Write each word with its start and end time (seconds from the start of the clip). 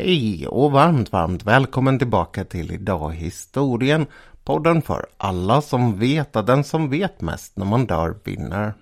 Hej 0.00 0.46
och 0.46 0.72
varmt, 0.72 1.12
varmt 1.12 1.44
välkommen 1.44 1.98
tillbaka 1.98 2.44
till 2.44 2.72
Idag 2.72 3.14
historien. 3.14 4.06
Podden 4.44 4.82
för 4.82 5.06
alla 5.16 5.62
som 5.62 5.98
vet 5.98 6.36
att 6.36 6.46
den 6.46 6.64
som 6.64 6.90
vet 6.90 7.20
mest 7.20 7.56
när 7.56 7.64
man 7.66 7.86
dör 7.86 8.16
vinner. 8.24 8.74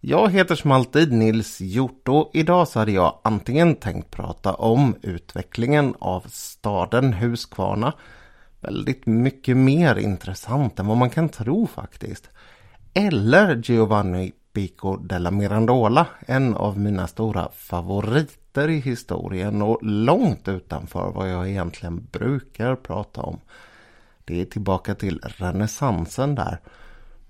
Jag 0.00 0.30
heter 0.30 0.54
som 0.54 0.70
alltid 0.70 1.12
Nils 1.12 1.60
Hjort 1.60 2.08
och 2.08 2.30
idag 2.32 2.68
så 2.68 2.78
hade 2.78 2.92
jag 2.92 3.18
antingen 3.24 3.74
tänkt 3.74 4.10
prata 4.10 4.54
om 4.54 4.94
utvecklingen 5.02 5.94
av 5.98 6.24
staden 6.28 7.12
Huskvarna. 7.12 7.92
Väldigt 8.60 9.06
mycket 9.06 9.56
mer 9.56 9.98
intressant 9.98 10.78
än 10.78 10.86
vad 10.86 10.96
man 10.96 11.10
kan 11.10 11.28
tro 11.28 11.66
faktiskt. 11.66 12.28
Eller 12.94 13.56
Giovanni 13.56 14.32
Pico 14.52 14.96
della 14.96 15.30
Mirandola, 15.30 16.06
en 16.26 16.54
av 16.54 16.78
mina 16.78 17.06
stora 17.06 17.48
favoriter 17.52 18.39
i 18.58 18.80
historien 18.80 19.62
och 19.62 19.78
långt 19.82 20.48
utanför 20.48 21.12
vad 21.14 21.30
jag 21.30 21.48
egentligen 21.48 22.06
brukar 22.12 22.76
prata 22.76 23.20
om. 23.20 23.40
Det 24.24 24.40
är 24.40 24.44
tillbaka 24.44 24.94
till 24.94 25.20
renässansen 25.22 26.34
där. 26.34 26.58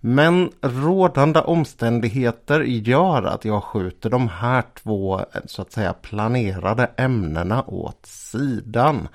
Men 0.01 0.51
rådande 0.60 1.41
omständigheter 1.41 2.60
gör 2.60 3.23
att 3.23 3.45
jag 3.45 3.65
skjuter 3.65 4.10
de 4.10 4.29
här 4.29 4.65
två 4.74 5.20
så 5.45 5.62
att 5.62 5.73
säga 5.73 5.93
planerade 5.93 6.91
ämnena 6.96 7.65
åt 7.66 8.07
sidan. 8.07 9.09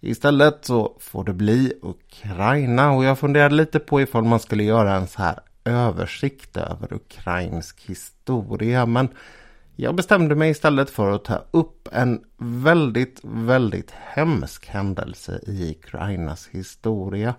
Istället 0.00 0.64
så 0.64 0.96
får 1.00 1.24
det 1.24 1.32
bli 1.32 1.72
Ukraina 1.82 2.92
och 2.92 3.04
jag 3.04 3.18
funderade 3.18 3.54
lite 3.54 3.78
på 3.78 4.00
ifall 4.00 4.24
man 4.24 4.40
skulle 4.40 4.64
göra 4.64 4.94
en 4.94 5.06
så 5.06 5.22
här 5.22 5.38
översikt 5.64 6.56
över 6.56 6.92
ukrainsk 6.92 7.80
historia. 7.80 8.86
Men 8.86 9.08
jag 9.82 9.94
bestämde 9.94 10.34
mig 10.34 10.50
istället 10.50 10.90
för 10.90 11.12
att 11.12 11.24
ta 11.24 11.44
upp 11.50 11.88
en 11.92 12.24
väldigt, 12.38 13.20
väldigt 13.22 13.90
hemsk 13.90 14.66
händelse 14.66 15.40
i 15.46 15.70
Ukrainas 15.70 16.48
historia. 16.48 17.34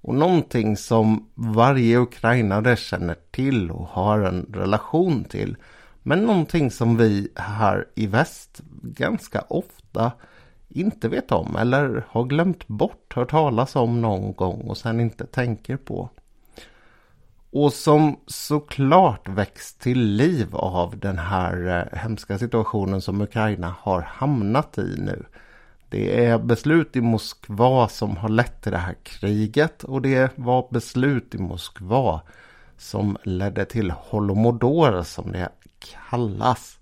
Och 0.00 0.14
någonting 0.14 0.76
som 0.76 1.30
varje 1.34 1.98
ukrainare 1.98 2.76
känner 2.76 3.16
till 3.30 3.70
och 3.70 3.86
har 3.86 4.20
en 4.20 4.46
relation 4.52 5.24
till. 5.24 5.56
Men 6.02 6.24
någonting 6.24 6.70
som 6.70 6.96
vi 6.96 7.28
här 7.34 7.86
i 7.94 8.06
väst 8.06 8.60
ganska 8.82 9.40
ofta 9.40 10.12
inte 10.68 11.08
vet 11.08 11.32
om 11.32 11.56
eller 11.56 12.06
har 12.08 12.24
glömt 12.24 12.68
bort, 12.68 13.12
hört 13.14 13.30
talas 13.30 13.76
om 13.76 14.00
någon 14.00 14.32
gång 14.32 14.60
och 14.60 14.76
sen 14.76 15.00
inte 15.00 15.26
tänker 15.26 15.76
på. 15.76 16.10
Och 17.52 17.72
som 17.72 18.20
såklart 18.26 19.28
väcks 19.28 19.74
till 19.74 20.00
liv 20.00 20.56
av 20.56 20.98
den 20.98 21.18
här 21.18 21.86
eh, 21.92 21.98
hemska 21.98 22.38
situationen 22.38 23.00
som 23.00 23.20
Ukraina 23.20 23.74
har 23.80 24.00
hamnat 24.00 24.78
i 24.78 24.96
nu. 24.98 25.24
Det 25.88 26.24
är 26.26 26.38
beslut 26.38 26.96
i 26.96 27.00
Moskva 27.00 27.88
som 27.88 28.16
har 28.16 28.28
lett 28.28 28.62
till 28.62 28.72
det 28.72 28.78
här 28.78 28.94
kriget 29.02 29.84
och 29.84 30.02
det 30.02 30.38
var 30.38 30.68
beslut 30.70 31.34
i 31.34 31.38
Moskva 31.38 32.20
som 32.78 33.16
ledde 33.22 33.64
till 33.64 33.90
Holomodor 33.90 35.02
som 35.02 35.32
det 35.32 35.48
kallas. 36.10 36.78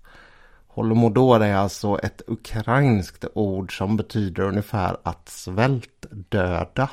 Holomodor 0.67 1.43
är 1.43 1.55
alltså 1.55 1.99
ett 1.99 2.21
ukrainskt 2.27 3.25
ord 3.33 3.77
som 3.77 3.97
betyder 3.97 4.43
ungefär 4.43 4.97
att 5.03 5.29
svältdöda. 5.29 6.89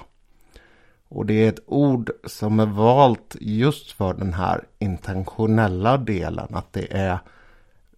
Och 1.08 1.26
det 1.26 1.44
är 1.44 1.48
ett 1.48 1.62
ord 1.66 2.10
som 2.24 2.60
är 2.60 2.66
valt 2.66 3.36
just 3.40 3.92
för 3.92 4.14
den 4.14 4.34
här 4.34 4.64
intentionella 4.78 5.96
delen. 5.96 6.54
Att 6.54 6.72
det 6.72 6.92
är 6.92 7.18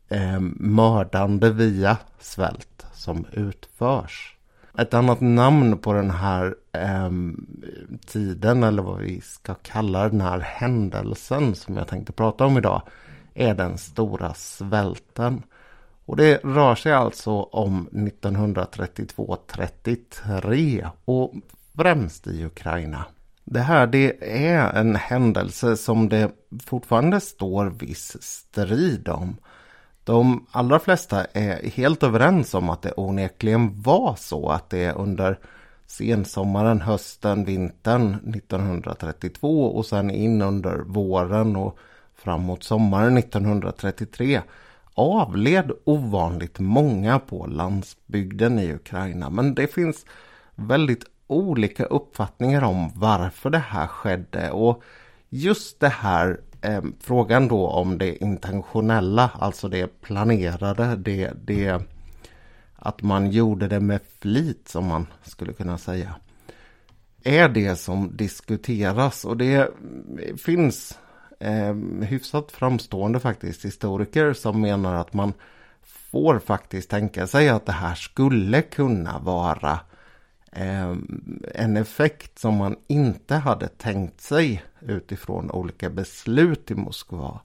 eh, 0.09 0.41
mördande 0.57 1.51
via 1.51 1.97
svält 2.21 2.87
som 2.93 3.25
utförs. 3.33 4.37
Ett 4.79 4.95
annat 4.95 5.21
namn 5.21 5.79
på 5.79 5.93
den 5.93 6.11
här 6.11 6.55
eh, 6.73 7.11
tiden 8.07 8.63
eller 8.63 8.83
vad 8.83 8.99
vi 8.99 9.21
ska 9.21 9.55
kalla 9.55 10.09
den 10.09 10.21
här 10.21 10.41
händelsen 10.41 11.55
som 11.55 11.77
jag 11.77 11.89
tänkte 11.89 12.13
prata 12.13 12.47
om 12.47 12.59
idag 12.59 12.83
är 13.35 13.55
den 13.55 13.79
stora 13.79 14.35
svälten. 14.35 15.43
Och 16.05 16.17
det 16.17 16.45
rör 16.45 16.75
sig 16.75 16.93
alltså 16.93 17.31
om 17.31 17.89
1932-33 17.93 20.89
och 21.05 21.35
främst 21.81 22.27
i 22.27 22.45
Ukraina. 22.45 23.05
Det 23.45 23.61
här 23.61 23.87
det 23.87 24.17
är 24.49 24.73
en 24.73 24.97
händelse 24.97 25.77
som 25.77 26.09
det 26.09 26.31
fortfarande 26.65 27.21
står 27.21 27.67
viss 27.67 28.23
strid 28.23 29.09
om. 29.09 29.37
De 30.05 30.47
allra 30.51 30.79
flesta 30.79 31.25
är 31.25 31.71
helt 31.71 32.03
överens 32.03 32.55
om 32.55 32.71
att 32.71 32.83
det 32.83 32.93
onekligen 32.97 33.83
var 33.83 34.15
så 34.19 34.49
att 34.49 34.71
det 34.71 34.93
under 34.93 35.39
sensommaren, 35.87 36.81
hösten, 36.81 37.45
vintern 37.45 38.15
1932 38.15 39.65
och 39.65 39.87
sen 39.87 40.11
in 40.11 40.43
under 40.43 40.79
våren 40.79 41.57
och 41.57 41.79
framåt 42.15 42.63
sommaren 42.63 43.19
1933 43.19 44.41
avled 44.95 45.73
ovanligt 45.85 46.59
många 46.59 47.19
på 47.19 47.47
landsbygden 47.47 48.59
i 48.59 48.73
Ukraina. 48.73 49.31
Men 49.31 49.55
det 49.55 49.67
finns 49.67 50.07
väldigt 50.55 51.05
olika 51.31 51.85
uppfattningar 51.85 52.63
om 52.63 52.93
varför 52.95 53.51
det 53.51 53.59
här 53.59 53.87
skedde 53.87 54.51
och 54.51 54.83
just 55.29 55.81
det 55.81 55.89
här 55.89 56.41
eh, 56.61 56.83
frågan 57.01 57.49
då 57.49 57.69
om 57.69 57.99
det 57.99 58.25
intentionella, 58.25 59.31
alltså 59.35 59.69
det 59.69 60.01
planerade, 60.01 60.97
det, 60.97 61.33
det 61.45 61.83
att 62.77 63.03
man 63.03 63.31
gjorde 63.31 63.69
det 63.69 63.81
med 63.81 64.01
flit 64.21 64.69
som 64.69 64.87
man 64.87 65.07
skulle 65.23 65.53
kunna 65.53 65.79
säga. 65.79 66.15
Är 67.25 67.49
det 67.49 67.77
som 67.77 68.17
diskuteras 68.17 69.25
och 69.25 69.37
det 69.37 69.71
finns 70.45 70.99
eh, 71.41 71.75
hyfsat 72.03 72.53
framstående 72.53 73.21
faktiskt 73.21 73.65
historiker 73.65 74.33
som 74.33 74.61
menar 74.61 74.95
att 74.95 75.15
man 75.15 75.33
får 76.11 76.39
faktiskt 76.39 76.91
tänka 76.91 77.27
sig 77.27 77.49
att 77.49 77.67
det 77.67 77.73
här 77.73 77.95
skulle 77.95 78.63
kunna 78.63 79.19
vara 79.19 79.81
eh, 80.53 80.95
en 81.55 81.77
effekt 81.77 82.39
som 82.39 82.57
man 82.57 82.77
inte 82.87 83.35
hade 83.35 83.69
tänkt 83.69 84.21
sig 84.21 84.65
utifrån 84.81 85.51
olika 85.51 85.91
beslut 85.91 86.71
i 86.71 86.75
Moskva. 86.75 87.41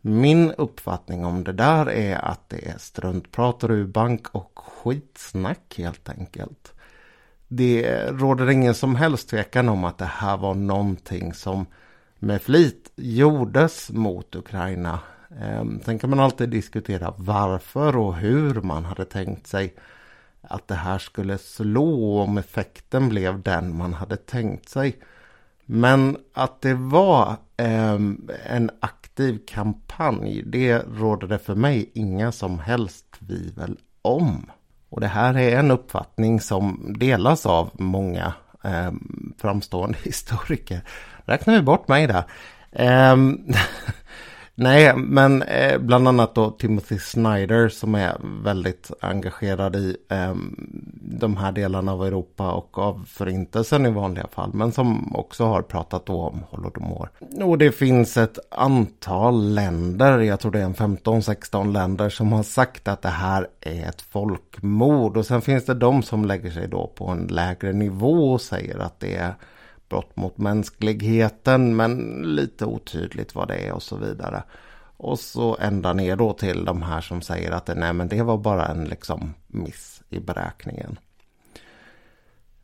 Min 0.00 0.52
uppfattning 0.52 1.24
om 1.24 1.44
det 1.44 1.52
där 1.52 1.90
är 1.90 2.16
att 2.16 2.48
det 2.48 2.68
är 2.68 2.78
struntprat, 2.78 3.64
rubank 3.64 4.28
och 4.34 4.58
skitsnack 4.58 5.74
helt 5.78 6.08
enkelt. 6.08 6.72
Det 7.48 8.06
råder 8.10 8.50
ingen 8.50 8.74
som 8.74 8.96
helst 8.96 9.28
tvekan 9.28 9.68
om 9.68 9.84
att 9.84 9.98
det 9.98 10.04
här 10.04 10.36
var 10.36 10.54
någonting 10.54 11.34
som 11.34 11.66
med 12.18 12.42
flit 12.42 12.92
gjordes 12.96 13.90
mot 13.90 14.36
Ukraina. 14.36 15.00
Ehm, 15.40 15.80
sen 15.84 15.98
kan 15.98 16.10
man 16.10 16.20
alltid 16.20 16.48
diskutera 16.48 17.14
varför 17.16 17.96
och 17.96 18.16
hur 18.16 18.54
man 18.54 18.84
hade 18.84 19.04
tänkt 19.04 19.46
sig 19.46 19.74
att 20.42 20.68
det 20.68 20.74
här 20.74 20.98
skulle 20.98 21.38
slå 21.38 22.20
om 22.20 22.38
effekten 22.38 23.08
blev 23.08 23.42
den 23.42 23.76
man 23.76 23.94
hade 23.94 24.16
tänkt 24.16 24.68
sig. 24.68 24.96
Men 25.66 26.16
att 26.34 26.60
det 26.60 26.74
var 26.74 27.36
eh, 27.56 28.00
en 28.46 28.70
aktiv 28.80 29.38
kampanj, 29.46 30.42
det 30.46 30.78
råder 30.78 31.26
det 31.26 31.38
för 31.38 31.54
mig 31.54 31.90
inga 31.94 32.32
som 32.32 32.58
helst 32.58 33.06
tvivel 33.18 33.78
om. 34.02 34.50
Och 34.88 35.00
det 35.00 35.06
här 35.06 35.38
är 35.38 35.58
en 35.58 35.70
uppfattning 35.70 36.40
som 36.40 36.94
delas 36.98 37.46
av 37.46 37.70
många 37.74 38.32
eh, 38.64 38.92
framstående 39.38 39.98
historiker. 40.02 40.80
Räknar 41.24 41.54
vi 41.54 41.62
bort 41.62 41.88
mig 41.88 42.06
där. 42.06 42.24
Eh, 42.72 43.16
Nej, 44.54 44.96
men 44.96 45.42
eh, 45.42 45.78
bland 45.78 46.08
annat 46.08 46.34
då 46.34 46.50
Timothy 46.50 46.98
Snyder 46.98 47.68
som 47.68 47.94
är 47.94 48.16
väldigt 48.44 48.90
engagerad 49.00 49.76
i 49.76 49.96
eh, 50.08 50.34
de 50.94 51.36
här 51.36 51.52
delarna 51.52 51.92
av 51.92 52.06
Europa 52.06 52.52
och 52.52 52.78
av 52.78 53.04
förintelsen 53.08 53.86
i 53.86 53.90
vanliga 53.90 54.26
fall. 54.26 54.50
Men 54.54 54.72
som 54.72 55.16
också 55.16 55.44
har 55.44 55.62
pratat 55.62 56.06
då 56.06 56.20
om 56.20 56.42
Holodomor. 56.50 57.10
Och 57.42 57.58
det 57.58 57.72
finns 57.72 58.16
ett 58.16 58.38
antal 58.50 59.54
länder, 59.54 60.18
jag 60.18 60.40
tror 60.40 60.52
det 60.52 60.60
är 60.60 60.64
en 60.64 60.74
15-16 60.74 61.72
länder 61.72 62.08
som 62.08 62.32
har 62.32 62.42
sagt 62.42 62.88
att 62.88 63.02
det 63.02 63.08
här 63.08 63.48
är 63.60 63.88
ett 63.88 64.02
folkmord. 64.02 65.16
Och 65.16 65.26
sen 65.26 65.42
finns 65.42 65.64
det 65.64 65.74
de 65.74 66.02
som 66.02 66.24
lägger 66.24 66.50
sig 66.50 66.68
då 66.68 66.92
på 66.94 67.08
en 67.08 67.26
lägre 67.26 67.72
nivå 67.72 68.32
och 68.32 68.40
säger 68.40 68.78
att 68.78 69.00
det 69.00 69.16
är 69.16 69.34
brott 69.92 70.16
mot 70.16 70.38
mänskligheten 70.38 71.76
men 71.76 72.22
lite 72.22 72.64
otydligt 72.66 73.34
vad 73.34 73.48
det 73.48 73.56
är 73.56 73.72
och 73.72 73.82
så 73.82 73.96
vidare. 73.96 74.42
Och 74.96 75.18
så 75.18 75.56
ända 75.60 75.92
ner 75.92 76.16
då 76.16 76.32
till 76.32 76.64
de 76.64 76.82
här 76.82 77.00
som 77.00 77.22
säger 77.22 77.50
att 77.50 77.70
nej 77.76 77.92
men 77.92 78.08
det 78.08 78.22
var 78.22 78.38
bara 78.38 78.66
en 78.66 78.84
liksom 78.84 79.34
miss 79.46 80.02
i 80.08 80.20
beräkningen. 80.20 80.98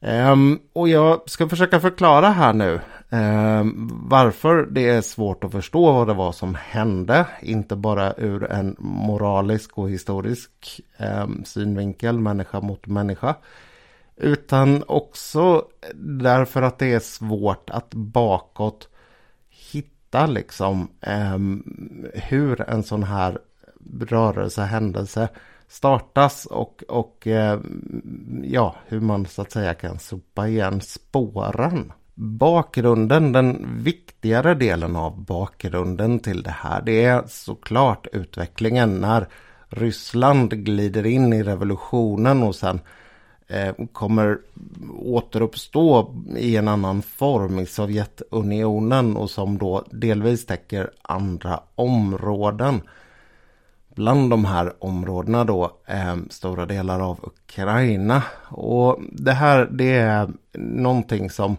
Um, 0.00 0.58
och 0.72 0.88
jag 0.88 1.30
ska 1.30 1.48
försöka 1.48 1.80
förklara 1.80 2.28
här 2.28 2.52
nu 2.52 2.80
um, 3.10 3.90
varför 4.08 4.66
det 4.70 4.88
är 4.88 5.00
svårt 5.00 5.44
att 5.44 5.52
förstå 5.52 5.92
vad 5.92 6.06
det 6.06 6.14
var 6.14 6.32
som 6.32 6.54
hände. 6.54 7.26
Inte 7.42 7.76
bara 7.76 8.14
ur 8.16 8.52
en 8.52 8.76
moralisk 8.78 9.78
och 9.78 9.90
historisk 9.90 10.80
um, 11.24 11.44
synvinkel, 11.44 12.18
människa 12.18 12.60
mot 12.60 12.86
människa. 12.86 13.34
Utan 14.20 14.84
också 14.86 15.64
därför 15.94 16.62
att 16.62 16.78
det 16.78 16.92
är 16.92 17.00
svårt 17.00 17.70
att 17.70 17.94
bakåt 17.94 18.88
hitta 19.48 20.26
liksom 20.26 20.88
ehm, 21.00 21.64
hur 22.14 22.60
en 22.60 22.82
sån 22.82 23.02
här 23.02 23.38
rörelse, 24.00 24.62
händelse 24.62 25.28
startas 25.68 26.46
och, 26.46 26.84
och 26.88 27.26
eh, 27.26 27.60
ja, 28.42 28.76
hur 28.86 29.00
man 29.00 29.26
så 29.26 29.42
att 29.42 29.52
säga 29.52 29.74
kan 29.74 29.98
sopa 29.98 30.48
igen 30.48 30.80
spåren. 30.80 31.92
Bakgrunden, 32.14 33.32
den 33.32 33.66
viktigare 33.82 34.54
delen 34.54 34.96
av 34.96 35.24
bakgrunden 35.24 36.18
till 36.18 36.42
det 36.42 36.50
här, 36.50 36.82
det 36.82 37.04
är 37.04 37.22
såklart 37.26 38.06
utvecklingen 38.12 39.00
när 39.00 39.28
Ryssland 39.68 40.64
glider 40.64 41.06
in 41.06 41.32
i 41.32 41.42
revolutionen 41.42 42.42
och 42.42 42.54
sen 42.54 42.80
Eh, 43.48 43.74
kommer 43.92 44.38
återuppstå 44.98 46.14
i 46.36 46.56
en 46.56 46.68
annan 46.68 47.02
form 47.02 47.58
i 47.58 47.66
Sovjetunionen 47.66 49.16
och 49.16 49.30
som 49.30 49.58
då 49.58 49.84
delvis 49.90 50.46
täcker 50.46 50.90
andra 51.02 51.60
områden 51.74 52.80
bland 53.94 54.30
de 54.30 54.44
här 54.44 54.84
områdena 54.84 55.44
då 55.44 55.72
eh, 55.86 56.16
stora 56.30 56.66
delar 56.66 57.00
av 57.00 57.18
Ukraina. 57.22 58.22
Och 58.48 58.98
det 59.12 59.32
här 59.32 59.68
det 59.70 59.96
är 59.96 60.28
någonting 60.58 61.30
som 61.30 61.56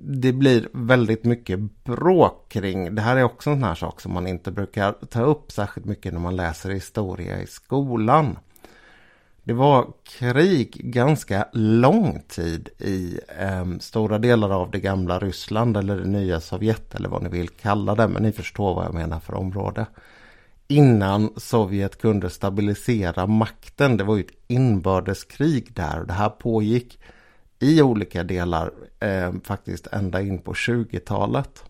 det 0.00 0.32
blir 0.32 0.68
väldigt 0.72 1.24
mycket 1.24 1.84
bråk 1.84 2.48
kring. 2.48 2.94
Det 2.94 3.02
här 3.02 3.16
är 3.16 3.22
också 3.22 3.50
en 3.50 3.56
sån 3.56 3.68
här 3.68 3.74
sak 3.74 4.00
som 4.00 4.12
man 4.12 4.26
inte 4.26 4.50
brukar 4.50 4.92
ta 4.92 5.22
upp 5.22 5.52
särskilt 5.52 5.86
mycket 5.86 6.12
när 6.12 6.20
man 6.20 6.36
läser 6.36 6.70
historia 6.70 7.40
i 7.40 7.46
skolan. 7.46 8.38
Det 9.46 9.52
var 9.52 9.92
krig 10.04 10.92
ganska 10.92 11.48
lång 11.52 12.22
tid 12.28 12.68
i 12.78 13.20
eh, 13.38 13.78
stora 13.80 14.18
delar 14.18 14.50
av 14.50 14.70
det 14.70 14.80
gamla 14.80 15.18
Ryssland 15.18 15.76
eller 15.76 15.96
det 15.96 16.08
nya 16.08 16.40
Sovjet 16.40 16.94
eller 16.94 17.08
vad 17.08 17.22
ni 17.22 17.28
vill 17.28 17.48
kalla 17.48 17.94
det. 17.94 18.08
Men 18.08 18.22
ni 18.22 18.32
förstår 18.32 18.74
vad 18.74 18.84
jag 18.84 18.94
menar 18.94 19.20
för 19.20 19.34
område 19.34 19.86
innan 20.68 21.30
Sovjet 21.36 22.00
kunde 22.00 22.30
stabilisera 22.30 23.26
makten. 23.26 23.96
Det 23.96 24.04
var 24.04 24.16
ju 24.16 24.22
ett 24.22 24.36
inbördeskrig 24.46 25.74
där 25.74 26.00
och 26.00 26.06
det 26.06 26.12
här 26.12 26.28
pågick 26.28 26.98
i 27.58 27.82
olika 27.82 28.22
delar 28.22 28.72
eh, 29.00 29.32
faktiskt 29.44 29.86
ända 29.86 30.20
in 30.20 30.38
på 30.38 30.52
20-talet. 30.52 31.64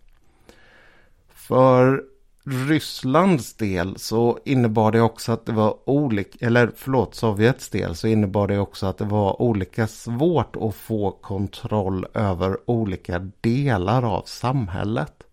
För 1.29 2.03
Rysslands 2.49 3.53
del 3.53 3.99
så 3.99 4.39
innebar 4.45 4.91
det 4.91 5.01
också 5.01 5.31
att 5.31 5.45
det 5.45 5.51
var 5.51 5.89
olika, 5.89 6.45
eller 6.45 6.71
förlåt 6.75 7.15
Sovjets 7.15 7.69
del 7.69 7.95
så 7.95 8.07
innebar 8.07 8.47
det 8.47 8.59
också 8.59 8.85
att 8.85 8.97
det 8.97 9.05
var 9.05 9.41
olika 9.41 9.87
svårt 9.87 10.55
att 10.55 10.75
få 10.75 11.11
kontroll 11.11 12.05
över 12.13 12.57
olika 12.65 13.31
delar 13.41 14.15
av 14.15 14.21
samhället. 14.25 15.23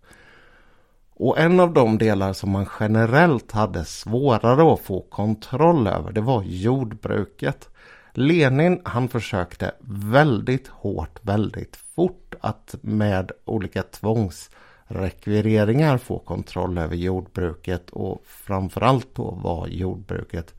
Och 1.15 1.39
en 1.39 1.61
av 1.61 1.73
de 1.73 1.99
delar 1.99 2.33
som 2.33 2.51
man 2.51 2.67
generellt 2.81 3.53
hade 3.53 3.85
svårare 3.85 4.73
att 4.73 4.81
få 4.81 5.01
kontroll 5.01 5.87
över 5.87 6.13
det 6.13 6.21
var 6.21 6.43
jordbruket. 6.43 7.69
Lenin 8.13 8.81
han 8.85 9.09
försökte 9.09 9.73
väldigt 9.89 10.69
hårt, 10.69 11.19
väldigt 11.23 11.77
fort 11.77 12.35
att 12.41 12.75
med 12.81 13.33
olika 13.45 13.83
tvångs 13.83 14.51
rekvireringar, 14.87 15.99
få 15.99 16.19
kontroll 16.19 16.79
över 16.79 16.97
jordbruket 16.97 17.91
och 17.91 18.23
framförallt 18.27 19.15
då 19.15 19.39
vad 19.43 19.69
jordbruket 19.69 20.55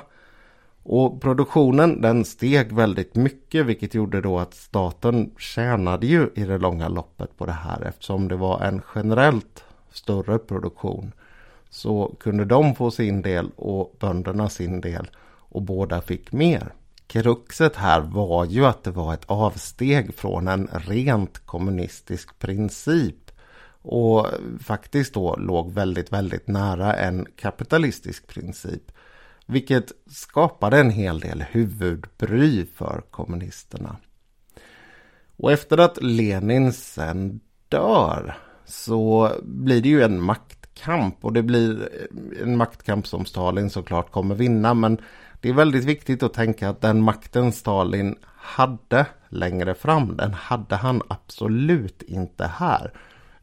Och 0.82 1.20
produktionen 1.20 2.00
den 2.00 2.24
steg 2.24 2.72
väldigt 2.72 3.14
mycket 3.14 3.66
vilket 3.66 3.94
gjorde 3.94 4.20
då 4.20 4.38
att 4.38 4.54
staten 4.54 5.34
tjänade 5.38 6.06
ju 6.06 6.30
i 6.34 6.44
det 6.44 6.58
långa 6.58 6.88
loppet 6.88 7.38
på 7.38 7.46
det 7.46 7.52
här 7.52 7.82
eftersom 7.82 8.28
det 8.28 8.36
var 8.36 8.60
en 8.60 8.82
generellt 8.94 9.64
större 9.92 10.38
produktion. 10.38 11.12
Så 11.70 12.16
kunde 12.20 12.44
de 12.44 12.74
få 12.74 12.90
sin 12.90 13.22
del 13.22 13.50
och 13.56 13.96
bönderna 14.00 14.48
sin 14.48 14.80
del 14.80 15.10
och 15.26 15.62
båda 15.62 16.00
fick 16.00 16.32
mer. 16.32 16.72
Kruxet 17.06 17.76
här 17.76 18.00
var 18.00 18.44
ju 18.44 18.66
att 18.66 18.84
det 18.84 18.90
var 18.90 19.14
ett 19.14 19.24
avsteg 19.26 20.14
från 20.14 20.48
en 20.48 20.68
rent 20.72 21.38
kommunistisk 21.38 22.38
princip 22.38 23.30
och 23.82 24.26
faktiskt 24.60 25.14
då 25.14 25.36
låg 25.36 25.72
väldigt, 25.72 26.12
väldigt 26.12 26.48
nära 26.48 26.94
en 26.94 27.26
kapitalistisk 27.36 28.26
princip. 28.26 28.92
Vilket 29.46 29.92
skapade 30.06 30.78
en 30.78 30.90
hel 30.90 31.20
del 31.20 31.44
huvudbry 31.50 32.66
för 32.66 33.02
kommunisterna. 33.10 33.96
Och 35.36 35.52
efter 35.52 35.78
att 35.78 36.02
Lenin 36.02 36.72
sen 36.72 37.40
dör 37.68 38.36
så 38.64 39.32
blir 39.42 39.82
det 39.82 39.88
ju 39.88 40.02
en 40.02 40.22
maktkamp 40.22 41.24
och 41.24 41.32
det 41.32 41.42
blir 41.42 41.88
en 42.42 42.56
maktkamp 42.56 43.06
som 43.06 43.24
Stalin 43.24 43.70
såklart 43.70 44.10
kommer 44.10 44.34
vinna. 44.34 44.74
Men 44.74 44.98
det 45.44 45.50
är 45.50 45.54
väldigt 45.54 45.84
viktigt 45.84 46.22
att 46.22 46.34
tänka 46.34 46.68
att 46.68 46.80
den 46.80 47.02
makten 47.02 47.52
Stalin 47.52 48.16
hade 48.26 49.06
längre 49.28 49.74
fram, 49.74 50.16
den 50.16 50.34
hade 50.34 50.76
han 50.76 51.02
absolut 51.08 52.02
inte 52.02 52.46
här. 52.46 52.92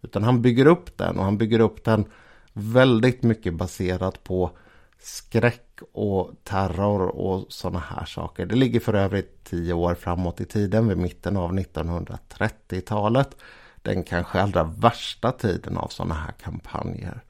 Utan 0.01 0.24
han 0.24 0.41
bygger 0.41 0.65
upp 0.65 0.98
den 0.98 1.17
och 1.17 1.24
han 1.24 1.38
bygger 1.38 1.60
upp 1.60 1.84
den 1.84 2.05
väldigt 2.53 3.24
mycket 3.24 3.53
baserat 3.53 4.24
på 4.24 4.51
skräck 5.00 5.79
och 5.93 6.31
terror 6.43 7.08
och 7.08 7.46
sådana 7.50 7.79
här 7.79 8.05
saker. 8.05 8.46
Det 8.46 8.55
ligger 8.55 8.79
för 8.79 8.93
övrigt 8.93 9.43
tio 9.43 9.74
år 9.74 9.96
framåt 9.96 10.41
i 10.41 10.46
tiden 10.46 10.88
vid 10.88 10.98
mitten 10.98 11.38
av 11.38 11.53
1930-talet. 11.53 13.38
Den 13.81 14.03
kanske 14.03 14.41
allra 14.41 14.63
värsta 14.63 15.31
tiden 15.31 15.77
av 15.77 15.88
sådana 15.88 16.15
här 16.15 16.31
kampanjer. 16.31 17.22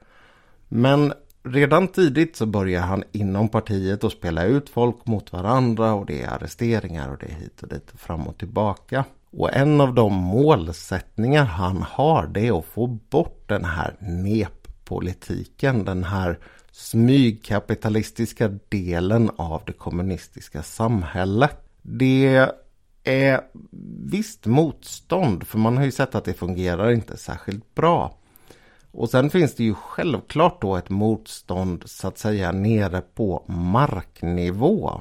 Men 0.68 1.12
redan 1.44 1.88
tidigt 1.88 2.36
så 2.36 2.46
börjar 2.46 2.80
han 2.80 3.04
inom 3.12 3.48
partiet 3.48 4.04
att 4.04 4.12
spela 4.12 4.44
ut 4.44 4.68
folk 4.68 5.06
mot 5.06 5.32
varandra 5.32 5.94
och 5.94 6.06
det 6.06 6.22
är 6.22 6.28
arresteringar 6.28 7.10
och 7.10 7.18
det 7.18 7.26
är 7.26 7.34
hit 7.34 7.62
och 7.62 7.68
dit 7.68 7.90
och 7.90 8.00
fram 8.00 8.26
och 8.26 8.38
tillbaka. 8.38 9.04
Och 9.30 9.56
en 9.56 9.80
av 9.80 9.94
de 9.94 10.12
målsättningar 10.12 11.44
han 11.44 11.82
har 11.82 12.26
det 12.26 12.46
är 12.46 12.58
att 12.58 12.64
få 12.64 12.86
bort 12.86 13.48
den 13.48 13.64
här 13.64 13.96
NEP-politiken, 14.00 15.84
den 15.84 16.04
här 16.04 16.38
smygkapitalistiska 16.72 18.48
delen 18.68 19.30
av 19.36 19.62
det 19.66 19.72
kommunistiska 19.72 20.62
samhället. 20.62 21.58
Det 21.82 22.48
är 23.04 23.40
visst 24.10 24.46
motstånd, 24.46 25.46
för 25.46 25.58
man 25.58 25.76
har 25.76 25.84
ju 25.84 25.90
sett 25.90 26.14
att 26.14 26.24
det 26.24 26.34
fungerar 26.34 26.90
inte 26.90 27.16
särskilt 27.16 27.74
bra. 27.74 28.18
Och 28.92 29.10
sen 29.10 29.30
finns 29.30 29.54
det 29.54 29.64
ju 29.64 29.74
självklart 29.74 30.62
då 30.62 30.76
ett 30.76 30.90
motstånd 30.90 31.82
så 31.86 32.08
att 32.08 32.18
säga 32.18 32.52
nere 32.52 33.00
på 33.00 33.44
marknivå. 33.46 35.00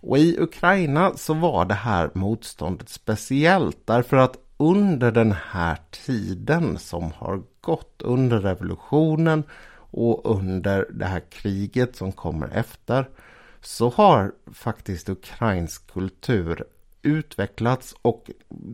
Och 0.00 0.18
i 0.18 0.36
Ukraina 0.40 1.16
så 1.16 1.34
var 1.34 1.64
det 1.64 1.74
här 1.74 2.10
motståndet 2.14 2.88
speciellt 2.88 3.78
därför 3.84 4.16
att 4.16 4.36
under 4.56 5.10
den 5.10 5.32
här 5.32 5.78
tiden 6.06 6.78
som 6.78 7.12
har 7.12 7.42
gått 7.60 8.02
under 8.02 8.40
revolutionen 8.40 9.44
och 9.76 10.36
under 10.36 10.86
det 10.90 11.04
här 11.04 11.22
kriget 11.30 11.96
som 11.96 12.12
kommer 12.12 12.48
efter 12.48 13.08
så 13.60 13.88
har 13.88 14.32
faktiskt 14.52 15.08
ukrainsk 15.08 15.92
kultur 15.92 16.64
utvecklats 17.06 17.94
och 18.02 18.30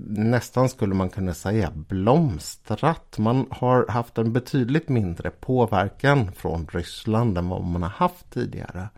nästan 0.06 0.68
skulle 0.68 0.94
man 0.94 1.08
kunna 1.08 1.34
säga 1.34 1.70
blomstrat. 1.74 3.18
Man 3.18 3.46
har 3.50 3.86
haft 3.88 4.18
en 4.18 4.32
betydligt 4.32 4.88
mindre 4.88 5.30
påverkan 5.30 6.32
från 6.32 6.66
Ryssland 6.72 7.38
än 7.38 7.48
vad 7.48 7.64
man 7.64 7.82
har 7.82 7.90
haft 7.90 8.30
tidigare. 8.30 8.88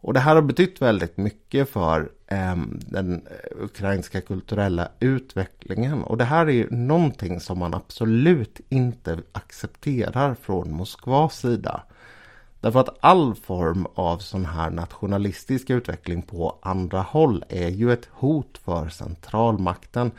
Och 0.00 0.14
det 0.14 0.20
här 0.20 0.34
har 0.34 0.42
betytt 0.42 0.82
väldigt 0.82 1.16
mycket 1.16 1.70
för 1.70 2.10
ehm, 2.26 2.80
eh, 2.82 2.92
den 2.92 3.22
ukrainska 3.60 4.20
kulturella 4.20 4.88
utvecklingen. 5.00 6.02
Och 6.02 6.16
det 6.16 6.24
här 6.24 6.46
är 6.46 6.52
ju 6.52 6.70
någonting 6.70 7.40
som 7.40 7.58
man 7.58 7.74
absolut 7.74 8.60
inte 8.68 9.18
accepterar 9.32 10.34
från 10.34 10.72
Moskvas 10.72 11.38
sida. 11.38 11.82
Därför 12.66 12.80
att 12.80 12.98
all 13.00 13.34
form 13.34 13.86
av 13.94 14.18
sån 14.18 14.44
här 14.44 14.70
nationalistisk 14.70 15.70
utveckling 15.70 16.22
på 16.22 16.58
andra 16.62 17.00
håll 17.00 17.44
är 17.48 17.68
ju 17.68 17.92
ett 17.92 18.08
hot 18.12 18.58
för 18.58 18.88
centralmakten. 18.88 20.10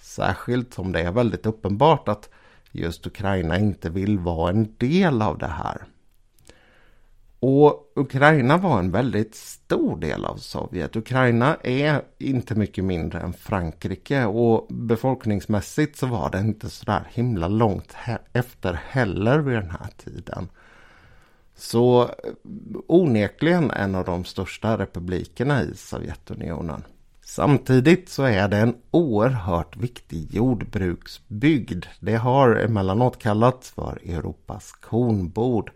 Särskilt 0.00 0.74
som 0.74 0.92
det 0.92 1.00
är 1.00 1.12
väldigt 1.12 1.46
uppenbart 1.46 2.08
att 2.08 2.28
just 2.72 3.06
Ukraina 3.06 3.58
inte 3.58 3.90
vill 3.90 4.18
vara 4.18 4.50
en 4.50 4.74
del 4.78 5.22
av 5.22 5.38
det 5.38 5.46
här. 5.46 5.84
Och 7.40 7.92
Ukraina 7.94 8.56
var 8.56 8.78
en 8.78 8.90
väldigt 8.90 9.34
stor 9.34 9.96
del 9.96 10.24
av 10.24 10.36
Sovjet. 10.36 10.96
Ukraina 10.96 11.56
är 11.62 12.02
inte 12.18 12.54
mycket 12.54 12.84
mindre 12.84 13.20
än 13.20 13.32
Frankrike 13.32 14.24
och 14.24 14.66
befolkningsmässigt 14.70 15.96
så 15.96 16.06
var 16.06 16.30
det 16.30 16.38
inte 16.38 16.70
sådär 16.70 17.08
himla 17.10 17.48
långt 17.48 17.96
efter 18.32 18.72
heller 18.72 19.38
vid 19.38 19.54
den 19.54 19.70
här 19.70 19.88
tiden. 19.96 20.48
Så 21.56 22.02
eh, 22.02 22.08
onekligen 22.86 23.70
en 23.70 23.94
av 23.94 24.04
de 24.04 24.24
största 24.24 24.78
republikerna 24.78 25.62
i 25.62 25.74
Sovjetunionen. 25.74 26.82
Samtidigt 27.24 28.08
så 28.08 28.22
är 28.22 28.48
det 28.48 28.56
en 28.56 28.76
oerhört 28.90 29.76
viktig 29.76 30.34
jordbruksbygd. 30.34 31.86
Det 32.00 32.16
har 32.16 32.56
emellanåt 32.56 33.18
kallats 33.18 33.70
för 33.70 33.98
Europas 34.04 34.72
kornbord. 34.72 35.70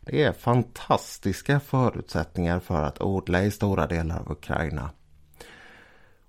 Det 0.00 0.22
är 0.22 0.32
fantastiska 0.32 1.60
förutsättningar 1.60 2.60
för 2.60 2.82
att 2.82 3.00
odla 3.00 3.44
i 3.44 3.50
stora 3.50 3.86
delar 3.86 4.20
av 4.20 4.32
Ukraina. 4.32 4.90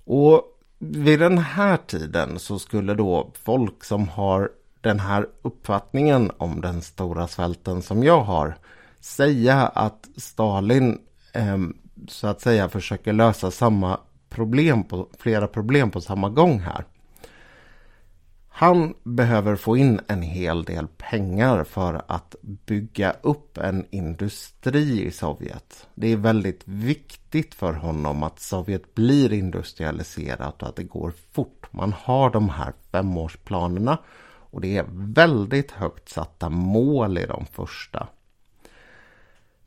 Och 0.03 0.41
vid 0.79 1.19
den 1.19 1.37
här 1.37 1.77
tiden 1.77 2.39
så 2.39 2.59
skulle 2.59 2.93
då 2.93 3.31
folk 3.33 3.83
som 3.83 4.07
har 4.07 4.49
den 4.81 4.99
här 4.99 5.27
uppfattningen 5.41 6.31
om 6.37 6.61
den 6.61 6.81
stora 6.81 7.27
svälten 7.27 7.81
som 7.81 8.03
jag 8.03 8.21
har 8.21 8.57
säga 9.05 9.67
att 9.67 10.09
Stalin 10.17 10.99
eh, 11.33 11.57
så 12.07 12.27
att 12.27 12.41
säga 12.41 12.69
försöker 12.69 13.13
lösa 13.13 13.51
samma 13.51 13.99
problem 14.29 14.83
på, 14.83 15.09
flera 15.17 15.47
problem 15.47 15.91
på 15.91 16.01
samma 16.01 16.29
gång 16.29 16.59
här. 16.59 16.85
Han 18.49 18.93
behöver 19.03 19.55
få 19.55 19.77
in 19.77 19.99
en 20.07 20.21
hel 20.21 20.63
del 20.63 20.87
pengar 20.87 21.63
för 21.63 22.01
att 22.07 22.35
bygga 22.41 23.15
upp 23.21 23.57
en 23.57 23.85
industri 23.91 25.05
i 25.05 25.11
Sovjet. 25.11 25.87
Det 25.95 26.07
är 26.07 26.17
väldigt 26.17 26.61
viktigt 26.65 27.55
för 27.55 27.73
honom 27.73 28.23
att 28.23 28.39
Sovjet 28.39 28.95
blir 28.95 29.33
industrialiserat 29.33 30.61
och 30.61 30.69
att 30.69 30.75
det 30.75 30.83
går 30.83 31.13
fort. 31.31 31.67
Man 31.71 31.93
har 31.93 32.29
de 32.29 32.49
här 32.49 32.73
femårsplanerna 32.91 33.97
och 34.49 34.61
det 34.61 34.77
är 34.77 34.85
väldigt 34.91 35.71
högt 35.71 36.09
satta 36.09 36.49
mål 36.49 37.17
i 37.17 37.25
de 37.25 37.45
första. 37.45 38.07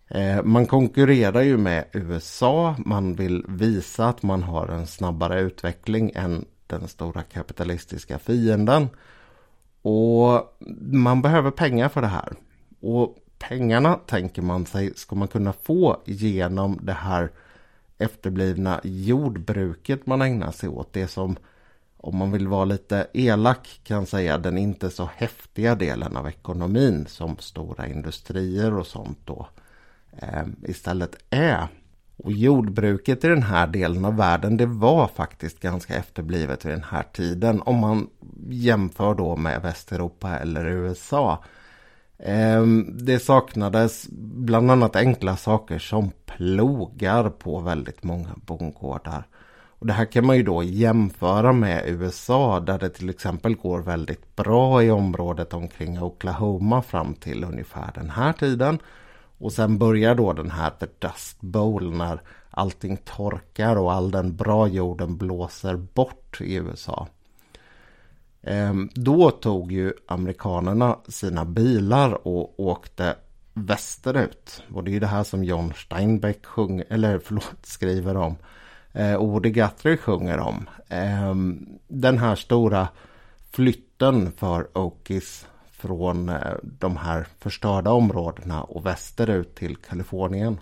Eh, 0.08 0.42
man 0.42 0.66
konkurrerar 0.66 1.42
ju 1.42 1.56
med 1.56 1.84
USA. 1.92 2.76
Man 2.86 3.14
vill 3.14 3.44
visa 3.48 4.08
att 4.08 4.22
man 4.22 4.42
har 4.42 4.68
en 4.68 4.86
snabbare 4.86 5.40
utveckling 5.40 6.12
än 6.14 6.44
den 6.66 6.88
stora 6.88 7.22
kapitalistiska 7.22 8.18
fienden. 8.18 8.88
Och 9.82 10.58
man 10.92 11.22
behöver 11.22 11.50
pengar 11.50 11.88
för 11.88 12.00
det 12.00 12.06
här. 12.06 12.32
Och 12.80 13.16
pengarna 13.38 13.94
tänker 13.94 14.42
man 14.42 14.66
sig 14.66 14.92
ska 14.96 15.16
man 15.16 15.28
kunna 15.28 15.52
få 15.52 16.02
genom 16.04 16.78
det 16.82 16.92
här 16.92 17.30
efterblivna 17.98 18.80
jordbruket 18.84 20.06
man 20.06 20.22
ägnar 20.22 20.52
sig 20.52 20.68
åt. 20.68 20.92
Det 20.92 21.08
som 21.08 21.36
om 21.96 22.16
man 22.16 22.32
vill 22.32 22.48
vara 22.48 22.64
lite 22.64 23.06
elak 23.12 23.80
kan 23.84 24.06
säga 24.06 24.38
den 24.38 24.58
inte 24.58 24.90
så 24.90 25.10
häftiga 25.16 25.74
delen 25.74 26.16
av 26.16 26.28
ekonomin 26.28 27.06
som 27.06 27.36
stora 27.38 27.86
industrier 27.86 28.74
och 28.74 28.86
sånt 28.86 29.18
då 29.24 29.40
eh, 29.40 29.62
Ehm, 30.18 30.56
istället 30.62 31.16
är. 31.30 31.68
Och 32.16 32.32
jordbruket 32.32 33.24
i 33.24 33.28
den 33.28 33.42
här 33.42 33.66
delen 33.66 34.04
av 34.04 34.16
världen 34.16 34.56
det 34.56 34.66
var 34.66 35.06
faktiskt 35.06 35.60
ganska 35.60 35.94
efterblivet 35.94 36.64
vid 36.64 36.72
den 36.72 36.84
här 36.90 37.02
tiden 37.12 37.62
om 37.62 37.76
man 37.76 38.08
jämför 38.48 39.14
då 39.14 39.36
med 39.36 39.62
Västeuropa 39.62 40.38
eller 40.38 40.66
USA. 40.66 41.44
Ehm, 42.18 42.96
det 42.98 43.18
saknades 43.18 44.06
bland 44.20 44.70
annat 44.70 44.96
enkla 44.96 45.36
saker 45.36 45.78
som 45.78 46.10
plogar 46.26 47.30
på 47.30 47.60
väldigt 47.60 48.02
många 48.02 48.30
bondgårdar. 48.46 49.24
Och 49.80 49.86
det 49.86 49.92
här 49.92 50.04
kan 50.04 50.26
man 50.26 50.36
ju 50.36 50.42
då 50.42 50.62
jämföra 50.62 51.52
med 51.52 51.82
USA 51.86 52.60
där 52.60 52.78
det 52.78 52.88
till 52.88 53.10
exempel 53.10 53.56
går 53.56 53.80
väldigt 53.80 54.36
bra 54.36 54.82
i 54.82 54.90
området 54.90 55.54
omkring 55.54 56.02
Oklahoma 56.02 56.82
fram 56.82 57.14
till 57.14 57.44
ungefär 57.44 57.90
den 57.94 58.10
här 58.10 58.32
tiden. 58.32 58.78
Och 59.38 59.52
sen 59.52 59.78
börjar 59.78 60.14
då 60.14 60.32
den 60.32 60.50
här 60.50 60.70
The 60.70 60.86
Dust 60.98 61.40
Bowl 61.40 61.96
när 61.96 62.20
allting 62.50 62.96
torkar 62.96 63.76
och 63.76 63.92
all 63.92 64.10
den 64.10 64.36
bra 64.36 64.68
jorden 64.68 65.16
blåser 65.16 65.76
bort 65.76 66.40
i 66.40 66.54
USA. 66.54 67.08
Ehm, 68.42 68.88
då 68.94 69.30
tog 69.30 69.72
ju 69.72 69.92
amerikanerna 70.06 70.98
sina 71.08 71.44
bilar 71.44 72.26
och 72.28 72.60
åkte 72.60 73.16
västerut. 73.54 74.62
Och 74.74 74.84
det 74.84 74.96
är 74.96 75.00
det 75.00 75.06
här 75.06 75.24
som 75.24 75.44
John 75.44 75.72
Steinbeck 75.76 76.46
sjunger, 76.46 76.84
eller 76.88 77.18
förlåt, 77.18 77.56
skriver 77.62 78.16
om. 78.16 78.36
Ehm, 78.92 79.16
och 79.16 79.28
Woody 79.28 79.50
Guthrie 79.50 79.96
sjunger 79.96 80.38
om. 80.38 80.68
Ehm, 80.88 81.66
den 81.88 82.18
här 82.18 82.34
stora 82.34 82.88
flytten 83.50 84.32
för 84.32 84.78
Okies 84.78 85.46
från 85.78 86.28
eh, 86.28 86.54
de 86.62 86.96
här 86.96 87.26
förstörda 87.38 87.90
områdena 87.90 88.62
och 88.62 88.86
västerut 88.86 89.54
till 89.54 89.76
Kalifornien. 89.76 90.60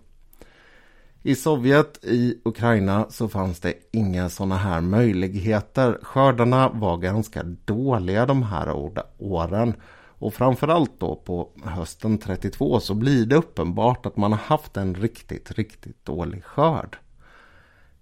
I 1.22 1.34
Sovjet, 1.34 2.04
i 2.04 2.40
Ukraina, 2.44 3.06
så 3.10 3.28
fanns 3.28 3.60
det 3.60 3.74
inga 3.92 4.28
sådana 4.28 4.56
här 4.56 4.80
möjligheter. 4.80 5.98
Skördarna 6.02 6.68
var 6.68 6.96
ganska 6.96 7.42
dåliga 7.42 8.26
de 8.26 8.42
här 8.42 8.92
åren. 9.18 9.74
Och 10.18 10.34
framförallt 10.34 11.00
då 11.00 11.16
på 11.16 11.48
hösten 11.64 12.18
32 12.18 12.80
så 12.80 12.94
blir 12.94 13.26
det 13.26 13.36
uppenbart 13.36 14.06
att 14.06 14.16
man 14.16 14.32
har 14.32 14.38
haft 14.38 14.76
en 14.76 14.94
riktigt, 14.94 15.50
riktigt 15.50 16.04
dålig 16.04 16.44
skörd. 16.44 16.96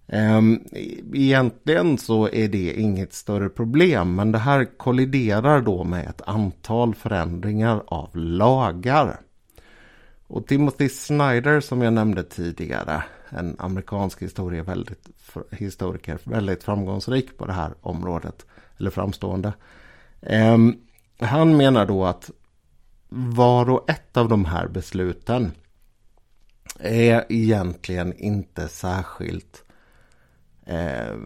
Ehm, 0.06 0.60
egentligen 1.14 1.98
så 1.98 2.28
är 2.28 2.48
det 2.48 2.80
inget 2.80 3.12
större 3.12 3.48
problem 3.48 4.14
men 4.14 4.32
det 4.32 4.38
här 4.38 4.64
kolliderar 4.76 5.60
då 5.60 5.84
med 5.84 6.06
ett 6.08 6.22
antal 6.26 6.94
förändringar 6.94 7.82
av 7.86 8.16
lagar. 8.16 9.20
Och 10.26 10.46
Timothy 10.46 10.88
Snyder 10.88 11.60
som 11.60 11.82
jag 11.82 11.92
nämnde 11.92 12.22
tidigare, 12.22 13.02
en 13.28 13.56
amerikansk 13.58 14.22
historia, 14.22 14.62
väldigt, 14.62 15.08
historiker, 15.50 16.18
väldigt 16.24 16.64
framgångsrik 16.64 17.38
på 17.38 17.46
det 17.46 17.52
här 17.52 17.74
området, 17.80 18.46
eller 18.78 18.90
framstående. 18.90 19.52
Ehm, 20.22 20.76
han 21.18 21.56
menar 21.56 21.86
då 21.86 22.04
att 22.04 22.30
var 23.08 23.70
och 23.70 23.90
ett 23.90 24.16
av 24.16 24.28
de 24.28 24.44
här 24.44 24.68
besluten 24.68 25.52
är 26.78 27.24
egentligen 27.28 28.12
inte 28.12 28.68
särskilt 28.68 29.63
eh, 30.66 31.16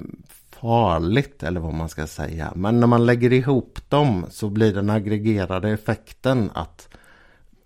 farligt 0.50 1.42
eller 1.42 1.60
vad 1.60 1.74
man 1.74 1.88
ska 1.88 2.06
säga. 2.06 2.52
Men 2.56 2.80
när 2.80 2.86
man 2.86 3.06
lägger 3.06 3.32
ihop 3.32 3.78
dem 3.88 4.26
så 4.30 4.48
blir 4.48 4.74
den 4.74 4.90
aggregerade 4.90 5.70
effekten 5.70 6.50
att 6.54 6.88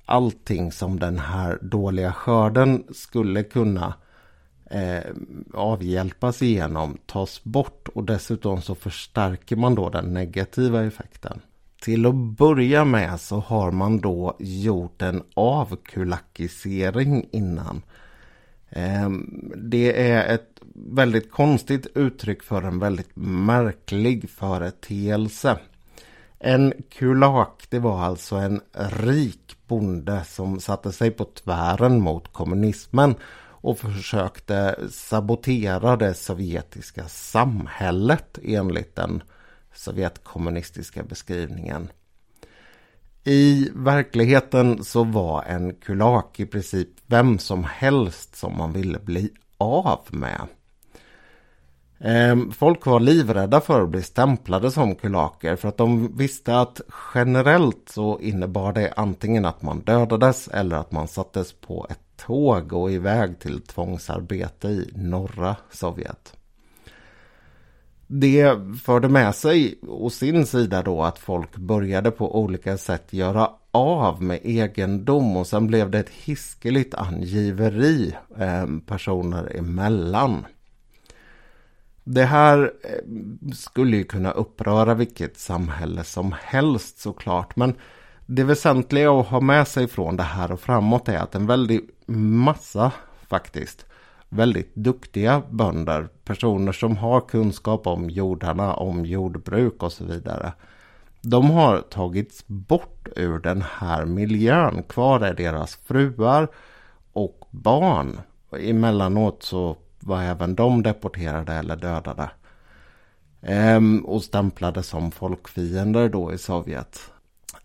allting 0.04 0.72
som 0.72 0.98
den 1.00 1.18
här 1.18 1.58
dåliga 1.62 2.12
skörden 2.12 2.84
skulle 2.90 3.42
kunna 3.42 3.94
eh, 4.70 5.12
avhjälpas 5.54 6.42
igenom 6.42 6.98
tas 7.06 7.44
bort 7.44 7.88
och 7.88 8.04
dessutom 8.04 8.62
så 8.62 8.74
förstärker 8.74 9.56
man 9.56 9.74
då 9.74 9.90
den 9.90 10.14
negativa 10.14 10.84
effekten. 10.84 11.40
Till 11.82 12.06
att 12.06 12.14
börja 12.14 12.84
med 12.84 13.20
så 13.20 13.40
har 13.40 13.70
man 13.70 14.00
då 14.00 14.36
gjort 14.38 15.02
en 15.02 15.22
avkulakisering 15.34 17.28
innan. 17.32 17.82
Ehm, 18.72 19.52
det 19.56 20.10
är 20.10 20.34
ett 20.34 20.60
väldigt 20.74 21.30
konstigt 21.30 21.86
uttryck 21.94 22.42
för 22.42 22.62
en 22.62 22.78
väldigt 22.78 23.16
märklig 23.16 24.30
företeelse. 24.30 25.58
En 26.38 26.72
kulak, 26.90 27.66
det 27.68 27.78
var 27.78 28.02
alltså 28.04 28.36
en 28.36 28.60
rik 28.72 29.56
bonde 29.66 30.24
som 30.24 30.60
satte 30.60 30.92
sig 30.92 31.10
på 31.10 31.24
tvären 31.24 32.00
mot 32.00 32.32
kommunismen 32.32 33.14
och 33.62 33.78
försökte 33.78 34.78
sabotera 34.90 35.96
det 35.96 36.14
sovjetiska 36.14 37.08
samhället 37.08 38.38
enligt 38.42 38.96
den 38.96 39.22
sovjetkommunistiska 39.74 41.02
beskrivningen. 41.02 41.88
I 43.24 43.70
verkligheten 43.74 44.84
så 44.84 45.04
var 45.04 45.42
en 45.42 45.74
kulak 45.74 46.40
i 46.40 46.46
princip 46.46 46.88
vem 47.06 47.38
som 47.38 47.64
helst 47.64 48.36
som 48.36 48.56
man 48.56 48.72
ville 48.72 48.98
bli 48.98 49.30
av 49.58 50.00
med. 50.08 50.40
Ehm, 52.04 52.52
folk 52.52 52.86
var 52.86 53.00
livrädda 53.00 53.60
för 53.60 53.82
att 53.82 53.88
bli 53.88 54.02
stämplade 54.02 54.70
som 54.70 54.94
kulaker 54.94 55.56
för 55.56 55.68
att 55.68 55.76
de 55.76 56.16
visste 56.16 56.60
att 56.60 56.80
generellt 57.14 57.88
så 57.88 58.20
innebar 58.20 58.72
det 58.72 58.92
antingen 58.96 59.44
att 59.44 59.62
man 59.62 59.80
dödades 59.80 60.48
eller 60.48 60.76
att 60.76 60.92
man 60.92 61.08
sattes 61.08 61.52
på 61.52 61.86
ett 61.90 62.16
tåg 62.16 62.72
och 62.72 62.92
iväg 62.92 63.38
till 63.38 63.60
tvångsarbete 63.60 64.68
i 64.68 64.90
norra 64.94 65.56
Sovjet. 65.70 66.36
Det 68.14 68.56
förde 68.82 69.08
med 69.08 69.34
sig 69.34 69.78
å 69.88 70.10
sin 70.10 70.46
sida 70.46 70.82
då 70.82 71.02
att 71.02 71.18
folk 71.18 71.56
började 71.56 72.10
på 72.10 72.40
olika 72.42 72.78
sätt 72.78 73.12
göra 73.12 73.50
av 73.70 74.22
med 74.22 74.40
egendom 74.42 75.36
och 75.36 75.46
sen 75.46 75.66
blev 75.66 75.90
det 75.90 75.98
ett 75.98 76.08
hiskeligt 76.08 76.94
angiveri 76.94 78.14
eh, 78.38 78.66
personer 78.86 79.56
emellan. 79.56 80.44
Det 82.04 82.24
här 82.24 82.72
eh, 82.84 83.52
skulle 83.54 83.96
ju 83.96 84.04
kunna 84.04 84.30
uppröra 84.30 84.94
vilket 84.94 85.38
samhälle 85.38 86.04
som 86.04 86.34
helst 86.42 86.98
såklart. 86.98 87.56
Men 87.56 87.74
det 88.26 88.44
väsentliga 88.44 89.12
att 89.12 89.26
ha 89.26 89.40
med 89.40 89.68
sig 89.68 89.88
från 89.88 90.16
det 90.16 90.22
här 90.22 90.52
och 90.52 90.60
framåt 90.60 91.08
är 91.08 91.18
att 91.18 91.34
en 91.34 91.46
väldig 91.46 91.80
massa 92.06 92.92
faktiskt 93.28 93.86
väldigt 94.32 94.74
duktiga 94.74 95.42
bönder, 95.50 96.08
personer 96.24 96.72
som 96.72 96.96
har 96.96 97.20
kunskap 97.20 97.86
om 97.86 98.10
jordarna, 98.10 98.74
om 98.74 99.06
jordbruk 99.06 99.82
och 99.82 99.92
så 99.92 100.04
vidare. 100.04 100.52
De 101.20 101.50
har 101.50 101.80
tagits 101.80 102.46
bort 102.46 103.08
ur 103.16 103.38
den 103.38 103.62
här 103.62 104.04
miljön. 104.04 104.82
Kvar 104.82 105.20
är 105.20 105.34
deras 105.34 105.76
fruar 105.76 106.48
och 107.12 107.44
barn. 107.50 108.20
Emellanåt 108.58 109.42
så 109.42 109.76
var 110.00 110.22
även 110.22 110.54
de 110.54 110.82
deporterade 110.82 111.52
eller 111.52 111.76
dödade. 111.76 112.30
Ehm, 113.42 114.04
och 114.04 114.22
stämplade 114.22 114.82
som 114.82 115.10
folkfiender 115.10 116.08
då 116.08 116.32
i 116.32 116.38
Sovjet. 116.38 117.00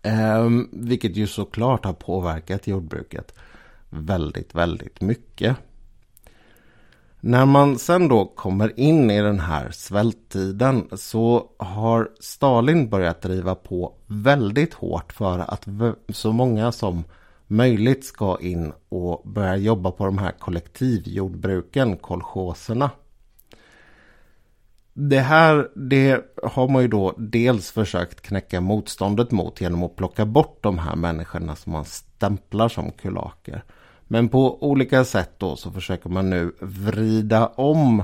Ehm, 0.02 0.68
vilket 0.72 1.16
ju 1.16 1.26
såklart 1.26 1.84
har 1.84 1.92
påverkat 1.92 2.66
jordbruket 2.66 3.34
väldigt, 3.90 4.54
väldigt 4.54 5.00
mycket. 5.00 5.56
När 7.20 7.46
man 7.46 7.78
sen 7.78 8.08
då 8.08 8.24
kommer 8.24 8.80
in 8.80 9.10
i 9.10 9.22
den 9.22 9.40
här 9.40 9.70
svälttiden 9.70 10.88
så 10.92 11.50
har 11.58 12.10
Stalin 12.20 12.88
börjat 12.90 13.22
driva 13.22 13.54
på 13.54 13.94
väldigt 14.06 14.74
hårt 14.74 15.12
för 15.12 15.38
att 15.38 15.66
så 16.08 16.32
många 16.32 16.72
som 16.72 17.04
möjligt 17.46 18.04
ska 18.04 18.38
in 18.40 18.72
och 18.88 19.22
börja 19.24 19.56
jobba 19.56 19.90
på 19.90 20.04
de 20.04 20.18
här 20.18 20.30
kollektivjordbruken, 20.30 21.96
kolchoserna. 21.96 22.90
Det 24.92 25.20
här 25.20 25.68
det 25.74 26.24
har 26.42 26.68
man 26.68 26.82
ju 26.82 26.88
då 26.88 27.14
dels 27.18 27.70
försökt 27.70 28.20
knäcka 28.20 28.60
motståndet 28.60 29.30
mot 29.30 29.60
genom 29.60 29.82
att 29.82 29.96
plocka 29.96 30.26
bort 30.26 30.58
de 30.60 30.78
här 30.78 30.96
människorna 30.96 31.56
som 31.56 31.72
man 31.72 31.84
stämplar 31.84 32.68
som 32.68 32.90
kulaker. 32.90 33.62
Men 34.08 34.28
på 34.28 34.62
olika 34.62 35.04
sätt 35.04 35.30
då 35.38 35.56
så 35.56 35.70
försöker 35.70 36.10
man 36.10 36.30
nu 36.30 36.52
vrida 36.60 37.46
om 37.46 38.02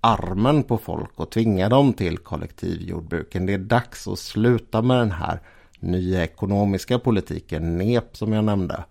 armen 0.00 0.62
på 0.62 0.78
folk 0.78 1.10
och 1.16 1.30
tvinga 1.30 1.68
dem 1.68 1.92
till 1.92 2.18
kollektivjordbruken. 2.18 3.46
Det 3.46 3.54
är 3.54 3.58
dags 3.58 4.08
att 4.08 4.18
sluta 4.18 4.82
med 4.82 4.98
den 4.98 5.10
här 5.10 5.40
nya 5.80 6.24
ekonomiska 6.24 6.98
politiken, 6.98 7.78
NEP 7.78 8.16
som 8.16 8.32
jag 8.32 8.44
nämnde. 8.44 8.84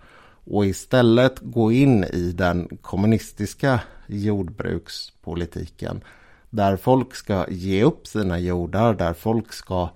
Och 0.46 0.66
istället 0.66 1.40
gå 1.40 1.72
in 1.72 2.04
i 2.04 2.32
den 2.32 2.78
kommunistiska 2.82 3.80
jordbrukspolitiken. 4.08 6.02
Där 6.50 6.78
folk 6.78 7.16
ska 7.16 7.46
ge 7.50 7.84
upp 7.84 8.08
sina 8.08 8.40
jordar, 8.40 8.94
där 8.94 9.14
folk 9.14 9.54
ska 9.54 9.90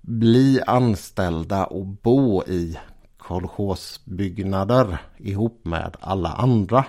bli 0.00 0.60
anställda 0.66 1.64
och 1.64 1.86
bo 1.86 2.42
i 2.44 2.78
kolchosbyggnader 3.26 4.98
ihop 5.16 5.60
med 5.64 5.96
alla 6.00 6.28
andra. 6.28 6.84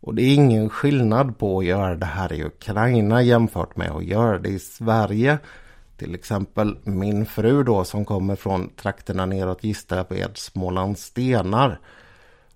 Och 0.00 0.14
det 0.14 0.22
är 0.22 0.34
ingen 0.34 0.70
skillnad 0.70 1.38
på 1.38 1.58
att 1.58 1.64
göra 1.64 1.94
det 1.94 2.06
här 2.06 2.32
i 2.32 2.44
Ukraina 2.44 3.22
jämfört 3.22 3.76
med 3.76 3.90
att 3.90 4.04
göra 4.04 4.38
det 4.38 4.48
i 4.48 4.58
Sverige. 4.58 5.38
Till 5.96 6.14
exempel 6.14 6.78
min 6.82 7.26
fru 7.26 7.62
då 7.62 7.84
som 7.84 8.04
kommer 8.04 8.36
från 8.36 8.68
trakterna 8.76 9.26
neråt 9.26 9.64
Gislaved, 9.64 10.36
Smålands 10.36 11.02
stenar. 11.02 11.80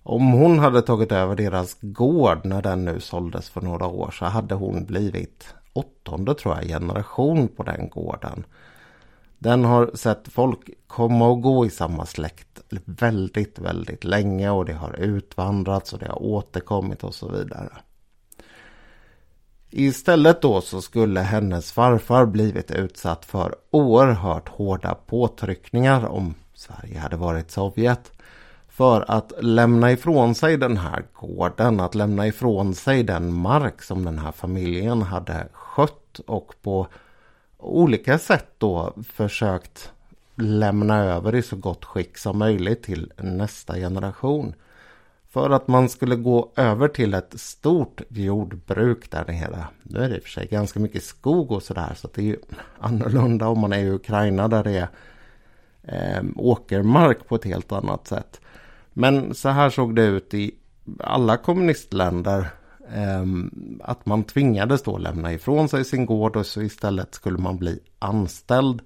Om 0.02 0.33
hon 0.33 0.59
hade 0.59 0.83
tagit 0.83 1.12
över 1.12 1.37
deras 1.37 1.76
gård 1.80 2.44
när 2.44 2.62
den 2.62 2.85
nu 2.85 3.00
såldes 3.00 3.50
för 3.50 3.61
några 3.61 3.87
år 3.87 4.11
så 4.11 4.24
hade 4.24 4.54
hon 4.54 4.85
blivit 4.85 5.54
åttonde 5.72 6.35
tror 6.35 6.54
jag 6.54 6.66
generation 6.66 7.48
på 7.48 7.62
den 7.62 7.88
gården. 7.88 8.44
Den 9.42 9.64
har 9.64 9.90
sett 9.94 10.29
folk 10.29 10.70
komma 10.87 11.29
och 11.29 11.42
gå 11.42 11.66
i 11.66 11.70
samma 11.70 12.07
släkt 12.07 12.61
väldigt, 12.85 13.59
väldigt 13.59 14.05
länge 14.05 14.50
och 14.50 14.64
det 14.64 14.72
har 14.72 15.00
utvandrats 15.00 15.92
och 15.92 15.98
det 15.98 16.09
har 16.09 16.22
återkommit 16.22 17.05
och 17.05 17.14
så 17.14 17.29
vidare. 17.29 17.70
Istället 19.70 20.42
då 20.42 20.61
så 20.61 20.83
skulle 20.83 21.20
hennes 21.20 21.72
farfar 21.72 22.26
blivit 22.26 22.70
utsatt 22.70 23.24
för 23.24 23.55
oerhört 23.70 24.48
hårda 24.48 24.94
påtryckningar 24.94 26.07
om 26.07 26.35
Sverige 26.55 26.98
hade 26.98 27.16
varit 27.16 27.50
Sovjet. 27.50 28.12
För 28.68 29.05
att 29.09 29.33
lämna 29.40 29.92
ifrån 29.92 30.35
sig 30.35 30.57
den 30.57 30.76
här 30.76 31.05
gården, 31.12 31.81
att 31.81 31.94
lämna 31.94 32.26
ifrån 32.26 32.74
sig 32.74 33.03
den 33.03 33.33
mark 33.33 33.83
som 33.83 34.05
den 34.05 34.18
här 34.18 34.33
familjen 34.33 35.03
hade 35.03 35.48
skött 35.53 36.20
och 36.26 36.55
på 36.62 36.87
olika 37.61 38.18
sätt 38.18 38.46
då 38.59 38.92
försökt 39.12 39.92
lämna 40.35 41.05
över 41.05 41.35
i 41.35 41.42
så 41.42 41.57
gott 41.57 41.85
skick 41.85 42.18
som 42.18 42.38
möjligt 42.38 42.83
till 42.83 43.12
nästa 43.16 43.75
generation. 43.75 44.55
För 45.31 45.51
att 45.51 45.68
man 45.68 45.88
skulle 45.88 46.16
gå 46.16 46.53
över 46.57 46.88
till 46.88 47.14
ett 47.14 47.40
stort 47.40 48.01
jordbruk 48.09 49.11
där 49.11 49.25
nere. 49.29 49.66
Nu 49.83 49.99
är 49.99 50.09
det 50.09 50.16
i 50.16 50.18
och 50.18 50.23
för 50.23 50.31
sig 50.31 50.46
ganska 50.46 50.81
mycket 50.81 51.03
skog 51.03 51.53
och 51.53 51.62
sådär 51.62 51.92
så 51.96 52.09
det 52.14 52.20
är 52.20 52.25
ju 52.25 52.37
annorlunda 52.79 53.49
om 53.49 53.61
man 53.61 53.73
är 53.73 53.79
i 53.79 53.90
Ukraina 53.90 54.49
där 54.49 54.64
det 54.64 54.88
är 54.88 54.88
eh, 55.83 56.25
åkermark 56.37 57.29
på 57.29 57.35
ett 57.35 57.44
helt 57.44 57.73
annat 57.73 58.07
sätt. 58.07 58.40
Men 58.92 59.35
så 59.35 59.49
här 59.49 59.70
såg 59.70 59.96
det 59.96 60.05
ut 60.05 60.35
i 60.35 60.55
alla 60.99 61.37
kommunistländer 61.37 62.46
Ehm, 62.94 63.50
att 63.85 64.07
man 64.07 64.24
tvingades 64.24 64.83
då 64.83 64.98
lämna 64.98 65.33
ifrån 65.33 65.68
sig 65.68 65.85
sin 65.85 66.07
gård 66.07 66.37
och 66.37 66.46
så 66.46 66.62
istället 66.62 67.14
skulle 67.14 67.38
man 67.38 67.59
bli 67.59 67.79
anställd 67.98 68.83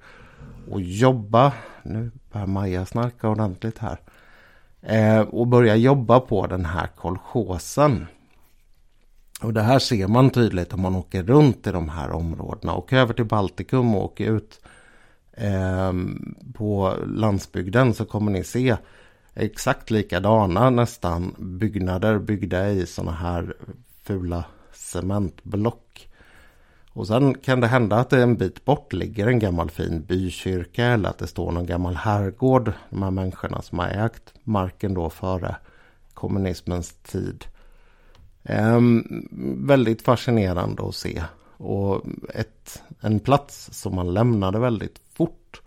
och 0.70 0.80
jobba. 0.80 1.52
Nu 1.82 2.10
börjar 2.32 2.46
Maja 2.46 2.86
snarka 2.86 3.28
ordentligt 3.28 3.78
här. 3.78 4.00
Ehm, 4.82 5.26
och 5.26 5.46
börja 5.46 5.76
jobba 5.76 6.20
på 6.20 6.46
den 6.46 6.64
här 6.64 6.86
kolchosen. 6.86 8.06
Och 9.42 9.52
det 9.52 9.62
här 9.62 9.78
ser 9.78 10.08
man 10.08 10.30
tydligt 10.30 10.72
om 10.72 10.80
man 10.80 10.96
åker 10.96 11.22
runt 11.22 11.66
i 11.66 11.70
de 11.70 11.88
här 11.88 12.10
områdena. 12.10 12.74
Åker 12.74 12.96
över 12.96 13.14
till 13.14 13.24
Baltikum 13.24 13.94
och 13.94 14.04
åker 14.04 14.32
ut 14.32 14.60
ehm, 15.32 16.34
på 16.54 16.94
landsbygden 17.06 17.94
så 17.94 18.04
kommer 18.04 18.32
ni 18.32 18.44
se 18.44 18.76
exakt 19.34 19.90
likadana 19.90 20.70
nästan 20.70 21.34
byggnader 21.38 22.18
byggda 22.18 22.70
i 22.70 22.86
sådana 22.86 23.12
här 23.12 23.54
fula 24.04 24.44
cementblock. 24.72 26.08
Och 26.92 27.06
sen 27.06 27.34
kan 27.34 27.60
det 27.60 27.66
hända 27.66 27.96
att 27.96 28.10
det 28.10 28.22
en 28.22 28.36
bit 28.36 28.64
bort 28.64 28.92
ligger 28.92 29.26
en 29.26 29.38
gammal 29.38 29.70
fin 29.70 30.04
bykyrka 30.04 30.84
eller 30.84 31.08
att 31.08 31.18
det 31.18 31.26
står 31.26 31.52
någon 31.52 31.66
gammal 31.66 31.96
herrgård. 31.96 32.72
De 32.90 33.02
här 33.02 33.10
människorna 33.10 33.62
som 33.62 33.78
har 33.78 33.88
ägt 33.88 34.34
marken 34.42 34.94
då 34.94 35.10
före 35.10 35.56
kommunismens 36.14 36.92
tid. 36.92 37.44
Ehm, 38.42 39.04
väldigt 39.66 40.02
fascinerande 40.02 40.88
att 40.88 40.94
se. 40.94 41.22
Och 41.56 42.02
ett, 42.34 42.82
en 43.00 43.20
plats 43.20 43.68
som 43.72 43.94
man 43.94 44.14
lämnade 44.14 44.58
väldigt 44.58 45.00
fort 45.14 45.62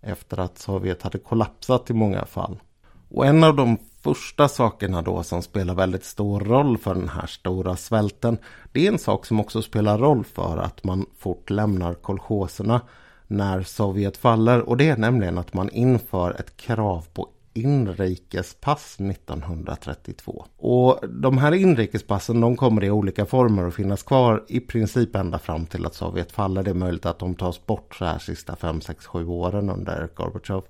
efter 0.00 0.40
att 0.40 0.58
Sovjet 0.58 1.02
hade 1.02 1.18
kollapsat 1.18 1.90
i 1.90 1.94
många 1.94 2.24
fall. 2.24 2.60
Och 3.08 3.26
en 3.26 3.44
av 3.44 3.56
de 3.56 3.78
första 4.02 4.48
sakerna 4.48 5.02
då 5.02 5.22
som 5.22 5.42
spelar 5.42 5.74
väldigt 5.74 6.04
stor 6.04 6.40
roll 6.40 6.78
för 6.78 6.94
den 6.94 7.08
här 7.08 7.26
stora 7.26 7.76
svälten. 7.76 8.38
Det 8.72 8.86
är 8.86 8.92
en 8.92 8.98
sak 8.98 9.26
som 9.26 9.40
också 9.40 9.62
spelar 9.62 9.98
roll 9.98 10.24
för 10.24 10.56
att 10.56 10.84
man 10.84 11.06
fort 11.18 11.50
lämnar 11.50 11.94
kolchoserna 11.94 12.80
när 13.26 13.62
Sovjet 13.62 14.16
faller 14.16 14.60
och 14.60 14.76
det 14.76 14.88
är 14.88 14.96
nämligen 14.96 15.38
att 15.38 15.54
man 15.54 15.70
inför 15.70 16.30
ett 16.30 16.56
krav 16.56 17.06
på 17.12 17.28
inrikespass 17.54 19.00
1932. 19.00 20.44
Och 20.56 21.00
de 21.08 21.38
här 21.38 21.52
inrikespassen 21.52 22.40
de 22.40 22.56
kommer 22.56 22.84
i 22.84 22.90
olika 22.90 23.26
former 23.26 23.66
att 23.66 23.74
finnas 23.74 24.02
kvar 24.02 24.44
i 24.48 24.60
princip 24.60 25.16
ända 25.16 25.38
fram 25.38 25.66
till 25.66 25.86
att 25.86 25.94
Sovjet 25.94 26.32
faller. 26.32 26.62
Det 26.62 26.70
är 26.70 26.74
möjligt 26.74 27.06
att 27.06 27.18
de 27.18 27.34
tas 27.34 27.66
bort 27.66 27.94
så 27.94 28.04
här 28.04 28.18
sista 28.18 28.56
5, 28.56 28.80
6, 28.80 29.06
7 29.06 29.26
åren 29.26 29.70
under 29.70 30.08
Gorbachev. 30.14 30.62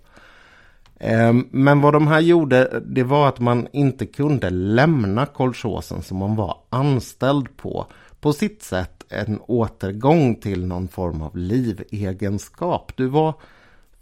Ehm, 1.03 1.49
men 1.51 1.81
vad 1.81 1.93
de 1.93 2.09
här 2.09 2.21
gjorde, 2.21 2.83
det 2.87 3.03
var 3.03 3.29
att 3.29 3.41
man 3.41 3.69
inte 3.73 4.07
kunde 4.07 4.51
lämna 4.51 5.27
kolchosen 5.27 6.03
som 6.03 6.19
man 6.19 6.37
var 6.37 6.57
anställd 6.71 7.57
på. 7.57 7.87
På 8.21 8.33
sitt 8.33 8.63
sätt 8.63 9.05
en 9.09 9.41
återgång 9.41 10.35
till 10.35 10.67
någon 10.67 10.89
form 10.89 11.23
av 11.23 11.37
livegenskap. 11.37 12.93
Du 12.97 13.07
var 13.07 13.35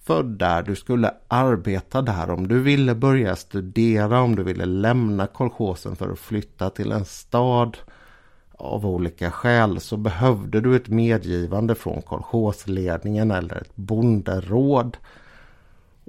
född 0.02 0.26
där, 0.26 0.62
du 0.62 0.76
skulle 0.76 1.14
arbeta 1.28 2.02
där. 2.02 2.30
Om 2.30 2.48
du 2.48 2.60
ville 2.60 2.94
börja 2.94 3.36
studera, 3.36 4.20
om 4.20 4.36
du 4.36 4.42
ville 4.42 4.66
lämna 4.66 5.26
kolchosen 5.26 5.96
för 5.96 6.12
att 6.12 6.18
flytta 6.18 6.70
till 6.70 6.92
en 6.92 7.04
stad 7.04 7.76
av 8.52 8.86
olika 8.86 9.30
skäl 9.30 9.80
så 9.80 9.96
behövde 9.96 10.60
du 10.60 10.76
ett 10.76 10.88
medgivande 10.88 11.74
från 11.74 12.02
kolchosledningen 12.02 13.30
eller 13.30 13.56
ett 13.56 13.76
bonderåd. 13.76 14.96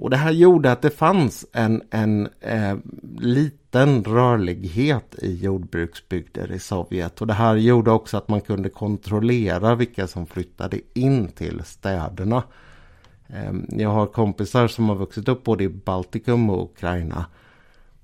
Och 0.00 0.10
det 0.10 0.16
här 0.16 0.30
gjorde 0.30 0.72
att 0.72 0.82
det 0.82 0.90
fanns 0.90 1.46
en, 1.52 1.82
en 1.90 2.28
eh, 2.40 2.76
liten 3.18 4.04
rörlighet 4.04 5.14
i 5.18 5.36
jordbruksbygder 5.36 6.52
i 6.52 6.58
Sovjet. 6.58 7.20
Och 7.20 7.26
det 7.26 7.34
här 7.34 7.56
gjorde 7.56 7.90
också 7.90 8.16
att 8.16 8.28
man 8.28 8.40
kunde 8.40 8.68
kontrollera 8.68 9.74
vilka 9.74 10.06
som 10.06 10.26
flyttade 10.26 10.80
in 10.94 11.28
till 11.28 11.62
städerna. 11.64 12.42
Eh, 13.26 13.52
jag 13.68 13.90
har 13.90 14.06
kompisar 14.06 14.68
som 14.68 14.88
har 14.88 14.96
vuxit 14.96 15.28
upp 15.28 15.44
både 15.44 15.64
i 15.64 15.68
Baltikum 15.68 16.50
och 16.50 16.70
Ukraina. 16.70 17.26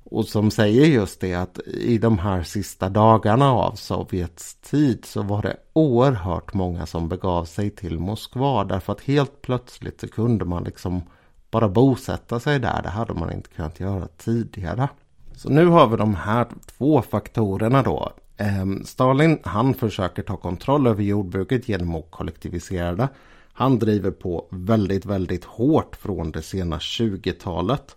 Och 0.05 0.25
som 0.25 0.51
säger 0.51 0.87
just 0.87 1.21
det 1.21 1.35
att 1.35 1.59
i 1.67 1.99
de 1.99 2.19
här 2.19 2.43
sista 2.43 2.89
dagarna 2.89 3.53
av 3.53 3.75
Sovjets 3.75 4.55
tid 4.55 5.05
så 5.05 5.23
var 5.23 5.43
det 5.43 5.57
oerhört 5.73 6.55
många 6.55 6.87
som 6.87 7.09
begav 7.09 7.45
sig 7.45 7.71
till 7.71 7.99
Moskva. 7.99 8.65
Därför 8.65 8.93
att 8.93 9.01
helt 9.01 9.43
plötsligt 9.43 10.01
så 10.01 10.09
kunde 10.09 10.45
man 10.45 10.65
liksom 10.65 11.03
bara 11.51 11.69
bosätta 11.69 12.41
sig 12.41 12.59
där. 12.59 12.83
Det 12.83 12.89
hade 12.89 13.15
man 13.15 13.33
inte 13.33 13.49
kunnat 13.49 13.81
göra 13.81 14.09
tidigare. 14.17 14.89
Så 15.35 15.49
nu 15.49 15.67
har 15.67 15.87
vi 15.87 15.97
de 15.97 16.15
här 16.15 16.47
två 16.67 17.03
faktorerna 17.03 17.83
då. 17.83 18.13
Ehm, 18.37 18.85
Stalin 18.85 19.39
han 19.45 19.75
försöker 19.75 20.23
ta 20.23 20.37
kontroll 20.37 20.87
över 20.87 21.03
jordbruket 21.03 21.69
genom 21.69 21.95
att 21.95 22.11
kollektivisera 22.11 22.95
det. 22.95 23.09
Han 23.53 23.79
driver 23.79 24.11
på 24.11 24.47
väldigt, 24.51 25.07
väldigt 25.07 25.45
hårt 25.45 25.97
från 25.97 26.31
det 26.31 26.43
sena 26.43 26.79
20-talet. 26.79 27.97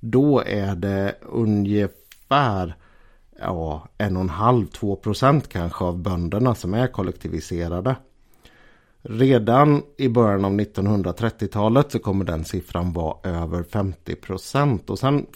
Då 0.00 0.42
är 0.46 0.74
det 0.74 1.14
ungefär 1.22 2.76
ja, 3.40 3.88
en 3.98 4.16
och 4.16 4.22
en 4.22 4.28
halv, 4.28 4.66
två 4.66 4.96
procent 4.96 5.48
kanske 5.48 5.84
av 5.84 5.98
bönderna 5.98 6.54
som 6.54 6.74
är 6.74 6.86
kollektiviserade. 6.86 7.96
Redan 9.02 9.82
i 9.96 10.08
början 10.08 10.44
av 10.44 10.52
1930-talet 10.52 11.92
så 11.92 11.98
kommer 11.98 12.24
den 12.24 12.44
siffran 12.44 12.92
vara 12.92 13.30
över 13.30 13.62
50 13.62 14.14
procent. 14.14 14.90
Och 14.90 14.98
sen 14.98 15.26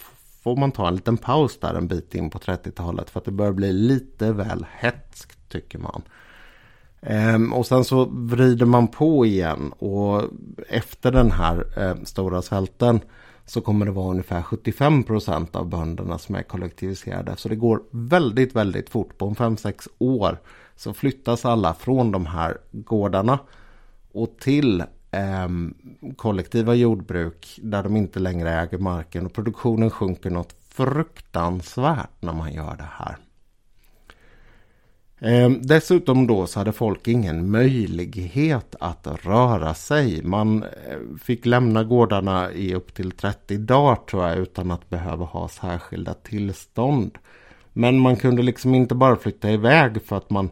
får 0.42 0.57
man 0.57 0.72
ta 0.72 0.88
en 0.88 0.94
liten 0.94 1.16
paus 1.16 1.61
där 1.61 1.74
en 1.74 1.88
bit 1.88 2.14
in 2.14 2.31
på 2.31 2.38
30-talet 2.38 3.11
för 3.11 3.20
att 3.20 3.24
det 3.24 3.31
börjar 3.31 3.52
bli 3.52 3.72
lite 3.72 4.33
väl 4.33 4.66
hetskt 4.79 5.38
tycker 5.48 5.79
man. 5.79 6.02
Ehm, 7.00 7.52
och 7.52 7.66
sen 7.66 7.85
så 7.85 8.05
vrider 8.05 8.66
man 8.66 8.88
på 8.88 9.26
igen 9.26 9.72
och 9.79 10.22
efter 10.68 11.12
den 11.12 11.31
här 11.31 11.66
eh, 11.76 12.02
stora 12.05 12.42
svälten 12.42 13.00
så 13.46 13.61
kommer 13.61 13.87
det 13.87 13.92
vara 13.92 14.11
ungefär 14.11 14.42
75 14.42 15.02
procent 15.02 15.57
av 15.57 15.68
bönderna 15.68 16.18
som 16.18 16.35
är 16.35 16.42
kollektiviserade. 16.42 17.37
Så 17.37 17.48
det 17.48 17.57
går 17.57 17.83
väldigt, 17.90 18.57
väldigt 18.57 18.90
fort. 18.90 19.18
På 19.18 19.31
5-6 19.31 19.88
år 19.98 20.38
så 20.77 20.95
flyttas 20.95 21.45
alla 21.45 21.75
från 21.75 22.12
de 22.12 22.27
här 22.27 22.59
gårdarna 22.73 23.39
och 24.12 24.37
till 24.41 24.81
eh, 25.11 25.49
kollektiva 26.17 26.75
jordbruk 26.75 27.59
där 27.62 27.83
de 27.83 27.97
inte 27.97 28.19
längre 28.19 28.51
äger 28.51 28.79
marken 28.79 29.27
och 29.27 29.33
produktionen 29.33 29.91
sjunker 29.91 30.31
något 30.31 30.55
fruktansvärt 30.69 32.23
när 32.23 32.33
man 32.33 32.53
gör 32.53 32.77
det 32.77 32.89
här. 32.93 33.17
Eh, 35.19 35.51
dessutom 35.51 36.27
då 36.27 36.47
så 36.47 36.61
hade 36.61 36.73
folk 36.73 37.09
ingen 37.09 37.51
möjlighet 37.51 38.75
att 38.81 39.07
röra 39.25 39.75
sig. 39.75 40.23
Man 40.23 40.62
eh, 40.62 40.69
fick 41.23 41.47
lämna 41.47 41.85
gårdarna 41.85 42.53
i 42.53 42.75
upp 42.75 42.95
till 42.95 43.11
30 43.11 43.59
dagar 43.59 43.97
tror 43.97 44.29
jag 44.29 44.39
utan 44.39 44.71
att 44.71 44.91
behöva 44.91 45.25
ha 45.25 45.49
särskilda 45.49 46.15
tillstånd. 46.15 47.19
Men 47.73 47.99
man 47.99 48.17
kunde 48.17 48.43
liksom 48.43 48.75
inte 48.75 48.95
bara 48.95 49.17
flytta 49.17 49.51
iväg 49.51 50.03
för 50.03 50.17
att 50.17 50.31
man 50.31 50.51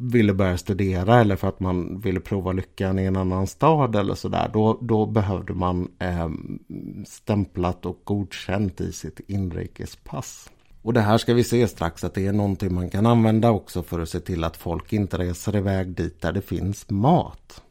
ville 0.00 0.34
börja 0.34 0.58
studera 0.58 1.20
eller 1.20 1.36
för 1.36 1.48
att 1.48 1.60
man 1.60 2.00
ville 2.00 2.20
prova 2.20 2.52
lyckan 2.52 2.98
i 2.98 3.04
en 3.04 3.16
annan 3.16 3.46
stad 3.46 3.96
eller 3.96 4.14
sådär. 4.14 4.50
Då, 4.52 4.78
då 4.80 5.06
behövde 5.06 5.52
man 5.52 5.90
eh, 5.98 6.30
stämplat 7.06 7.86
och 7.86 8.00
godkänt 8.04 8.80
i 8.80 8.92
sitt 8.92 9.20
inrikespass. 9.28 10.50
Och 10.82 10.92
det 10.92 11.00
här 11.00 11.18
ska 11.18 11.34
vi 11.34 11.44
se 11.44 11.68
strax 11.68 12.04
att 12.04 12.14
det 12.14 12.26
är 12.26 12.32
någonting 12.32 12.74
man 12.74 12.90
kan 12.90 13.06
använda 13.06 13.50
också 13.50 13.82
för 13.82 14.00
att 14.00 14.08
se 14.08 14.20
till 14.20 14.44
att 14.44 14.56
folk 14.56 14.92
inte 14.92 15.18
reser 15.18 15.56
iväg 15.56 15.88
dit 15.88 16.20
där 16.20 16.32
det 16.32 16.42
finns 16.42 16.90
mat. 16.90 17.62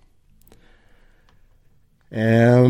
Eh, 2.09 2.69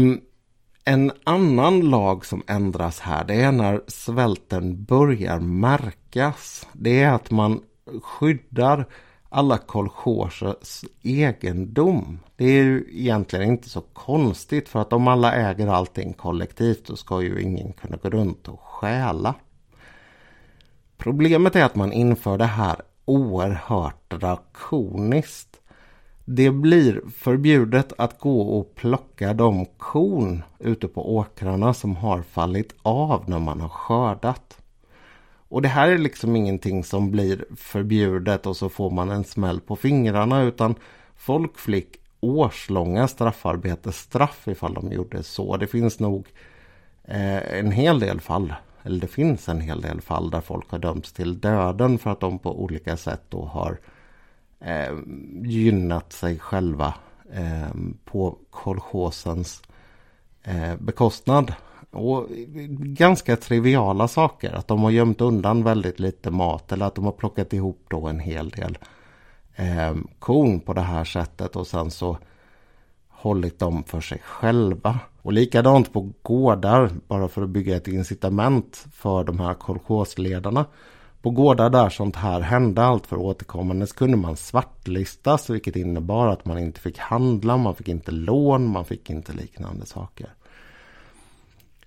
en 0.85 1.11
annan 1.23 1.79
lag 1.79 2.25
som 2.25 2.43
ändras 2.47 2.99
här 2.99 3.23
det 3.23 3.35
är 3.35 3.51
när 3.51 3.81
svälten 3.87 4.83
börjar 4.83 5.39
märkas. 5.39 6.67
Det 6.73 7.01
är 7.01 7.11
att 7.11 7.31
man 7.31 7.61
skyddar 8.01 8.85
alla 9.29 9.57
kolchosers 9.57 10.85
egendom. 11.03 12.19
Det 12.35 12.45
är 12.45 12.63
ju 12.63 12.85
egentligen 12.91 13.49
inte 13.49 13.69
så 13.69 13.81
konstigt 13.81 14.69
för 14.69 14.79
att 14.79 14.93
om 14.93 15.07
alla 15.07 15.33
äger 15.33 15.67
allting 15.67 16.13
kollektivt 16.13 16.87
så 16.87 16.95
ska 16.95 17.21
ju 17.21 17.41
ingen 17.41 17.73
kunna 17.73 17.97
gå 17.97 18.09
runt 18.09 18.47
och 18.47 18.59
stjäla. 18.59 19.35
Problemet 20.97 21.55
är 21.55 21.63
att 21.63 21.75
man 21.75 21.93
inför 21.93 22.37
det 22.37 22.45
här 22.45 22.81
oerhört 23.05 24.09
drakoniskt. 24.09 25.61
Det 26.25 26.51
blir 26.51 27.01
förbjudet 27.15 27.93
att 27.97 28.19
gå 28.19 28.41
och 28.41 28.75
plocka 28.75 29.33
de 29.33 29.65
korn 29.65 30.43
ute 30.59 30.87
på 30.87 31.15
åkrarna 31.15 31.73
som 31.73 31.95
har 31.95 32.21
fallit 32.21 32.75
av 32.81 33.29
när 33.29 33.39
man 33.39 33.61
har 33.61 33.69
skördat. 33.69 34.57
Och 35.49 35.61
det 35.61 35.67
här 35.67 35.89
är 35.89 35.97
liksom 35.97 36.35
ingenting 36.35 36.83
som 36.83 37.11
blir 37.11 37.45
förbjudet 37.55 38.45
och 38.45 38.57
så 38.57 38.69
får 38.69 38.91
man 38.91 39.09
en 39.09 39.23
smäll 39.23 39.61
på 39.61 39.75
fingrarna 39.75 40.41
utan 40.41 40.75
folk 41.15 41.59
fick 41.59 41.87
årslånga 42.19 43.07
straffarbetesstraff 43.07 44.47
ifall 44.47 44.73
de 44.73 44.91
gjorde 44.91 45.23
så. 45.23 45.57
Det 45.57 45.67
finns 45.67 45.99
nog 45.99 46.27
eh, 47.03 47.59
en 47.59 47.71
hel 47.71 47.99
del 47.99 48.21
fall 48.21 48.53
eller 48.83 49.01
det 49.01 49.07
finns 49.07 49.49
en 49.49 49.61
hel 49.61 49.81
del 49.81 50.01
fall 50.01 50.29
där 50.31 50.41
folk 50.41 50.71
har 50.71 50.79
dömts 50.79 51.13
till 51.13 51.39
döden 51.39 51.97
för 51.97 52.11
att 52.11 52.19
de 52.19 52.39
på 52.39 52.63
olika 52.63 52.97
sätt 52.97 53.21
då 53.29 53.45
har 53.45 53.79
eh, 54.59 54.97
gynnat 55.43 56.13
sig 56.13 56.39
själva 56.39 56.93
eh, 57.33 57.75
på 58.05 58.37
kolchosens 58.49 59.61
eh, 60.43 60.75
bekostnad. 60.75 61.53
Och 61.91 62.27
ganska 62.79 63.35
triviala 63.35 64.07
saker. 64.07 64.53
Att 64.53 64.67
de 64.67 64.83
har 64.83 64.91
gömt 64.91 65.21
undan 65.21 65.63
väldigt 65.63 65.99
lite 65.99 66.31
mat 66.31 66.71
eller 66.71 66.85
att 66.85 66.95
de 66.95 67.05
har 67.05 67.11
plockat 67.11 67.53
ihop 67.53 67.85
då 67.87 68.07
en 68.07 68.19
hel 68.19 68.49
del 68.49 68.77
eh, 69.55 69.95
korn 70.19 70.59
på 70.59 70.73
det 70.73 70.81
här 70.81 71.03
sättet 71.03 71.55
och 71.55 71.67
sen 71.67 71.91
så 71.91 72.17
hållit 73.09 73.59
dem 73.59 73.83
för 73.83 74.01
sig 74.01 74.21
själva. 74.23 74.99
Och 75.21 75.33
likadant 75.33 75.93
på 75.93 76.11
gårdar, 76.21 76.89
bara 77.07 77.27
för 77.27 77.41
att 77.41 77.49
bygga 77.49 77.75
ett 77.75 77.87
incitament 77.87 78.85
för 78.93 79.23
de 79.23 79.39
här 79.39 79.53
kolchosledarna. 79.53 80.65
På 81.21 81.29
gårdar 81.29 81.69
där 81.69 81.89
sånt 81.89 82.15
här 82.15 82.41
hände 82.41 82.83
allt 82.83 83.07
för 83.07 83.17
återkommande 83.17 83.87
så 83.87 83.95
kunde 83.95 84.17
man 84.17 84.35
svartlistas 84.35 85.49
vilket 85.49 85.75
innebar 85.75 86.27
att 86.27 86.45
man 86.45 86.59
inte 86.59 86.79
fick 86.79 86.97
handla, 86.97 87.57
man 87.57 87.75
fick 87.75 87.87
inte 87.87 88.11
lån, 88.11 88.67
man 88.67 88.85
fick 88.85 89.09
inte 89.09 89.33
liknande 89.33 89.85
saker. 89.85 90.29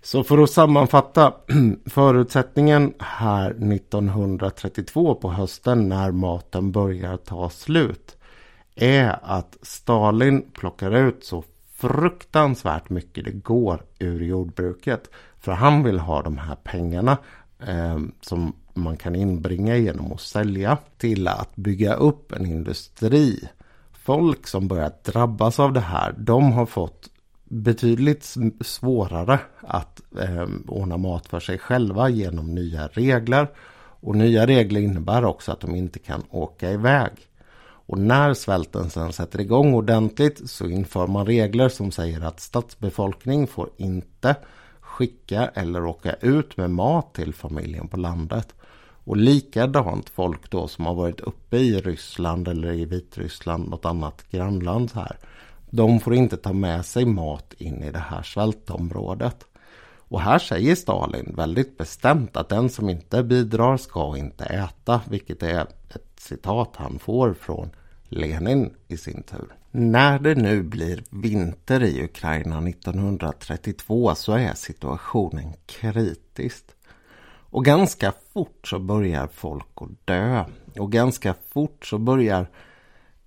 Så 0.04 0.24
för 0.24 0.38
att 0.38 0.50
sammanfatta 0.50 1.34
förutsättningen 1.86 2.94
här 2.98 3.50
1932 3.50 5.14
på 5.14 5.30
hösten 5.30 5.88
när 5.88 6.10
maten 6.10 6.72
börjar 6.72 7.16
ta 7.16 7.50
slut 7.50 8.16
är 8.74 9.18
att 9.22 9.56
Stalin 9.62 10.50
plockar 10.52 10.96
ut 10.96 11.24
så 11.24 11.44
fruktansvärt 11.74 12.90
mycket 12.90 13.24
det 13.24 13.30
går 13.30 13.82
ur 13.98 14.20
jordbruket. 14.20 15.10
För 15.40 15.52
han 15.52 15.82
vill 15.82 15.98
ha 15.98 16.22
de 16.22 16.38
här 16.38 16.56
pengarna 16.64 17.16
eh, 17.66 17.98
som 18.20 18.52
man 18.74 18.96
kan 18.96 19.14
inbringa 19.14 19.76
genom 19.76 20.12
att 20.12 20.20
sälja 20.20 20.78
till 20.98 21.28
att 21.28 21.56
bygga 21.56 21.94
upp 21.94 22.32
en 22.32 22.46
industri. 22.46 23.48
Folk 23.92 24.46
som 24.46 24.68
börjat 24.68 25.04
drabbas 25.04 25.60
av 25.60 25.72
det 25.72 25.80
här, 25.80 26.14
de 26.18 26.52
har 26.52 26.66
fått 26.66 27.11
betydligt 27.52 28.36
svårare 28.60 29.38
att 29.60 30.00
eh, 30.20 30.46
ordna 30.68 30.96
mat 30.96 31.26
för 31.26 31.40
sig 31.40 31.58
själva 31.58 32.08
genom 32.08 32.54
nya 32.54 32.86
regler. 32.86 33.48
Och 34.00 34.16
nya 34.16 34.46
regler 34.46 34.80
innebär 34.80 35.24
också 35.24 35.52
att 35.52 35.60
de 35.60 35.74
inte 35.74 35.98
kan 35.98 36.22
åka 36.30 36.70
iväg. 36.70 37.12
Och 37.86 37.98
när 37.98 38.34
svälten 38.34 38.90
sen 38.90 39.12
sätter 39.12 39.40
igång 39.40 39.74
ordentligt 39.74 40.50
så 40.50 40.66
inför 40.66 41.06
man 41.06 41.26
regler 41.26 41.68
som 41.68 41.90
säger 41.90 42.20
att 42.20 42.40
stadsbefolkning 42.40 43.46
får 43.46 43.70
inte 43.76 44.36
skicka 44.80 45.48
eller 45.54 45.84
åka 45.84 46.12
ut 46.12 46.56
med 46.56 46.70
mat 46.70 47.14
till 47.14 47.34
familjen 47.34 47.88
på 47.88 47.96
landet. 47.96 48.54
Och 49.04 49.16
likadant 49.16 50.08
folk 50.08 50.50
då 50.50 50.68
som 50.68 50.86
har 50.86 50.94
varit 50.94 51.20
uppe 51.20 51.56
i 51.56 51.80
Ryssland 51.80 52.48
eller 52.48 52.72
i 52.72 52.84
Vitryssland, 52.84 53.68
något 53.68 53.84
annat 53.84 54.24
grannland 54.30 54.90
här. 54.94 55.16
De 55.74 56.00
får 56.00 56.14
inte 56.14 56.36
ta 56.36 56.52
med 56.52 56.84
sig 56.86 57.04
mat 57.04 57.54
in 57.58 57.82
i 57.82 57.90
det 57.90 57.98
här 57.98 58.22
svältområdet. 58.22 59.46
Och 59.96 60.20
här 60.20 60.38
säger 60.38 60.74
Stalin 60.74 61.34
väldigt 61.36 61.78
bestämt 61.78 62.36
att 62.36 62.48
den 62.48 62.70
som 62.70 62.88
inte 62.88 63.22
bidrar 63.22 63.76
ska 63.76 64.16
inte 64.16 64.44
äta, 64.44 65.00
vilket 65.08 65.42
är 65.42 65.66
ett 65.88 66.12
citat 66.16 66.76
han 66.76 66.98
får 66.98 67.34
från 67.34 67.70
Lenin 68.08 68.74
i 68.88 68.96
sin 68.96 69.22
tur. 69.22 69.54
När 69.70 70.18
det 70.18 70.34
nu 70.34 70.62
blir 70.62 71.04
vinter 71.10 71.82
i 71.82 72.04
Ukraina 72.04 72.68
1932 72.68 74.14
så 74.14 74.32
är 74.32 74.54
situationen 74.54 75.52
kritisk. 75.66 76.64
Och 77.50 77.64
ganska 77.64 78.12
fort 78.32 78.68
så 78.68 78.78
börjar 78.78 79.26
folk 79.26 79.68
att 79.74 80.06
dö. 80.06 80.44
Och 80.78 80.92
ganska 80.92 81.34
fort 81.52 81.86
så 81.86 81.98
börjar 81.98 82.46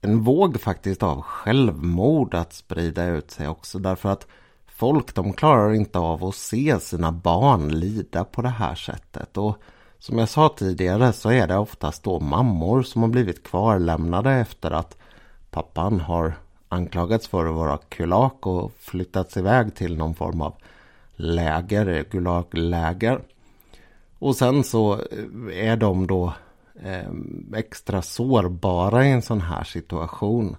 en 0.06 0.24
våg 0.24 0.62
faktiskt 0.62 1.04
av 1.04 1.22
självmord 1.22 2.34
att 2.34 2.54
sprida 2.54 3.06
ut 3.06 3.32
sig 3.32 3.48
också. 3.48 3.80
Därför 3.80 4.10
att 4.10 4.28
folk 4.68 5.16
de 5.16 5.34
klarar 5.34 5.74
inte 5.74 6.00
av 6.00 6.24
att 6.24 6.36
se 6.36 6.80
sina 6.80 7.12
barn 7.12 7.70
lida 7.70 8.24
på 8.24 8.42
det 8.42 8.50
här 8.50 8.76
sättet. 8.76 9.38
Och 9.38 9.58
som 10.00 10.18
jag 10.18 10.30
sa 10.30 10.50
tidigare 10.58 11.14
så 11.14 11.32
är 11.32 11.48
det 11.48 11.58
oftast 11.58 12.04
då 12.04 12.20
mammor 12.20 12.84
som 12.84 13.02
har 13.02 13.10
blivit 13.10 13.44
kvarlämnade 13.44 14.32
efter 14.32 14.72
att 14.72 14.98
pappan 15.52 16.00
har 16.00 16.34
anklagats 16.70 17.28
för 17.28 17.46
att 17.46 17.56
vara 17.56 17.78
kulak 17.78 18.48
och 18.48 18.72
flyttats 18.80 19.38
iväg 19.38 19.76
till 19.76 19.98
någon 19.98 20.16
form 20.16 20.42
av 20.42 20.54
läger, 21.16 22.06
gulagläger. 22.12 23.22
Och 24.20 24.36
sen 24.36 24.64
så 24.64 25.00
är 25.54 25.78
de 25.78 26.08
då 26.08 26.34
eh, 26.84 27.12
extra 27.56 28.02
sårbara 28.02 29.06
i 29.06 29.12
en 29.12 29.22
sån 29.22 29.42
här 29.42 29.64
situation. 29.64 30.56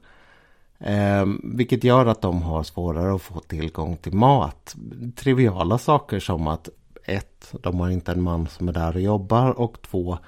Eh, 0.79 1.27
vilket 1.43 1.85
gör 1.85 2.07
att 2.07 2.23
de 2.23 2.43
har 2.43 2.63
svårare 2.63 3.15
att 3.15 3.23
få 3.23 3.41
tillgång 3.41 3.97
till 3.97 4.15
mat. 4.15 4.77
Triviala 5.17 5.79
saker 5.79 6.21
som 6.21 6.49
att 6.49 6.69
ett, 7.05 7.55
de 7.63 7.81
har 7.81 7.91
inte 7.91 8.13
en 8.13 8.23
man 8.23 8.47
som 8.47 8.69
är 8.69 8.73
där 8.73 8.95
och 8.95 9.01
jobbar 9.01 9.51
och 9.51 9.83
två, 9.83 10.19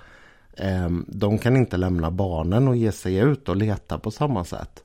eh, 0.56 0.88
de 1.06 1.38
kan 1.38 1.56
inte 1.56 1.76
lämna 1.76 2.10
barnen 2.10 2.68
och 2.68 2.76
ge 2.76 2.92
sig 2.92 3.16
ut 3.16 3.48
och 3.48 3.56
leta 3.56 3.98
på 3.98 4.10
samma 4.10 4.44
sätt. 4.44 4.84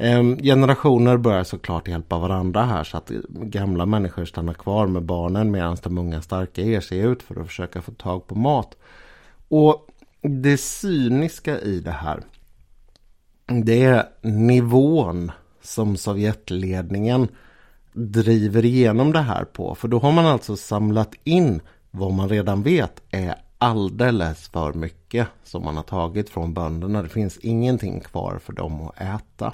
Ehm, 0.00 0.36
generationer 0.36 1.16
börjar 1.16 1.44
såklart 1.44 1.88
hjälpa 1.88 2.18
varandra 2.18 2.62
här 2.62 2.84
så 2.84 2.96
att 2.96 3.08
gamla 3.28 3.86
människor 3.86 4.24
stannar 4.24 4.54
kvar 4.54 4.86
med 4.86 5.02
barnen 5.02 5.50
medan 5.50 5.76
de 5.82 5.98
unga 5.98 6.22
starka 6.22 6.62
ger 6.62 6.80
sig 6.80 6.98
ut 6.98 7.22
för 7.22 7.40
att 7.40 7.46
försöka 7.46 7.82
få 7.82 7.92
tag 7.92 8.26
på 8.26 8.34
mat. 8.34 8.76
Och 9.48 9.86
det 10.22 10.58
cyniska 10.58 11.60
i 11.60 11.80
det 11.80 11.90
här 11.90 12.22
det 13.48 13.84
är 13.84 14.08
nivån 14.22 15.32
som 15.62 15.96
Sovjetledningen 15.96 17.28
driver 17.92 18.64
igenom 18.64 19.12
det 19.12 19.20
här 19.20 19.44
på. 19.44 19.74
För 19.74 19.88
då 19.88 19.98
har 19.98 20.12
man 20.12 20.26
alltså 20.26 20.56
samlat 20.56 21.14
in 21.24 21.60
vad 21.90 22.12
man 22.12 22.28
redan 22.28 22.62
vet 22.62 23.02
är 23.10 23.34
alldeles 23.58 24.48
för 24.48 24.72
mycket 24.72 25.28
som 25.44 25.64
man 25.64 25.76
har 25.76 25.82
tagit 25.82 26.30
från 26.30 26.54
bönderna. 26.54 27.02
Det 27.02 27.08
finns 27.08 27.38
ingenting 27.38 28.00
kvar 28.00 28.38
för 28.44 28.52
dem 28.52 28.82
att 28.82 29.00
äta. 29.00 29.52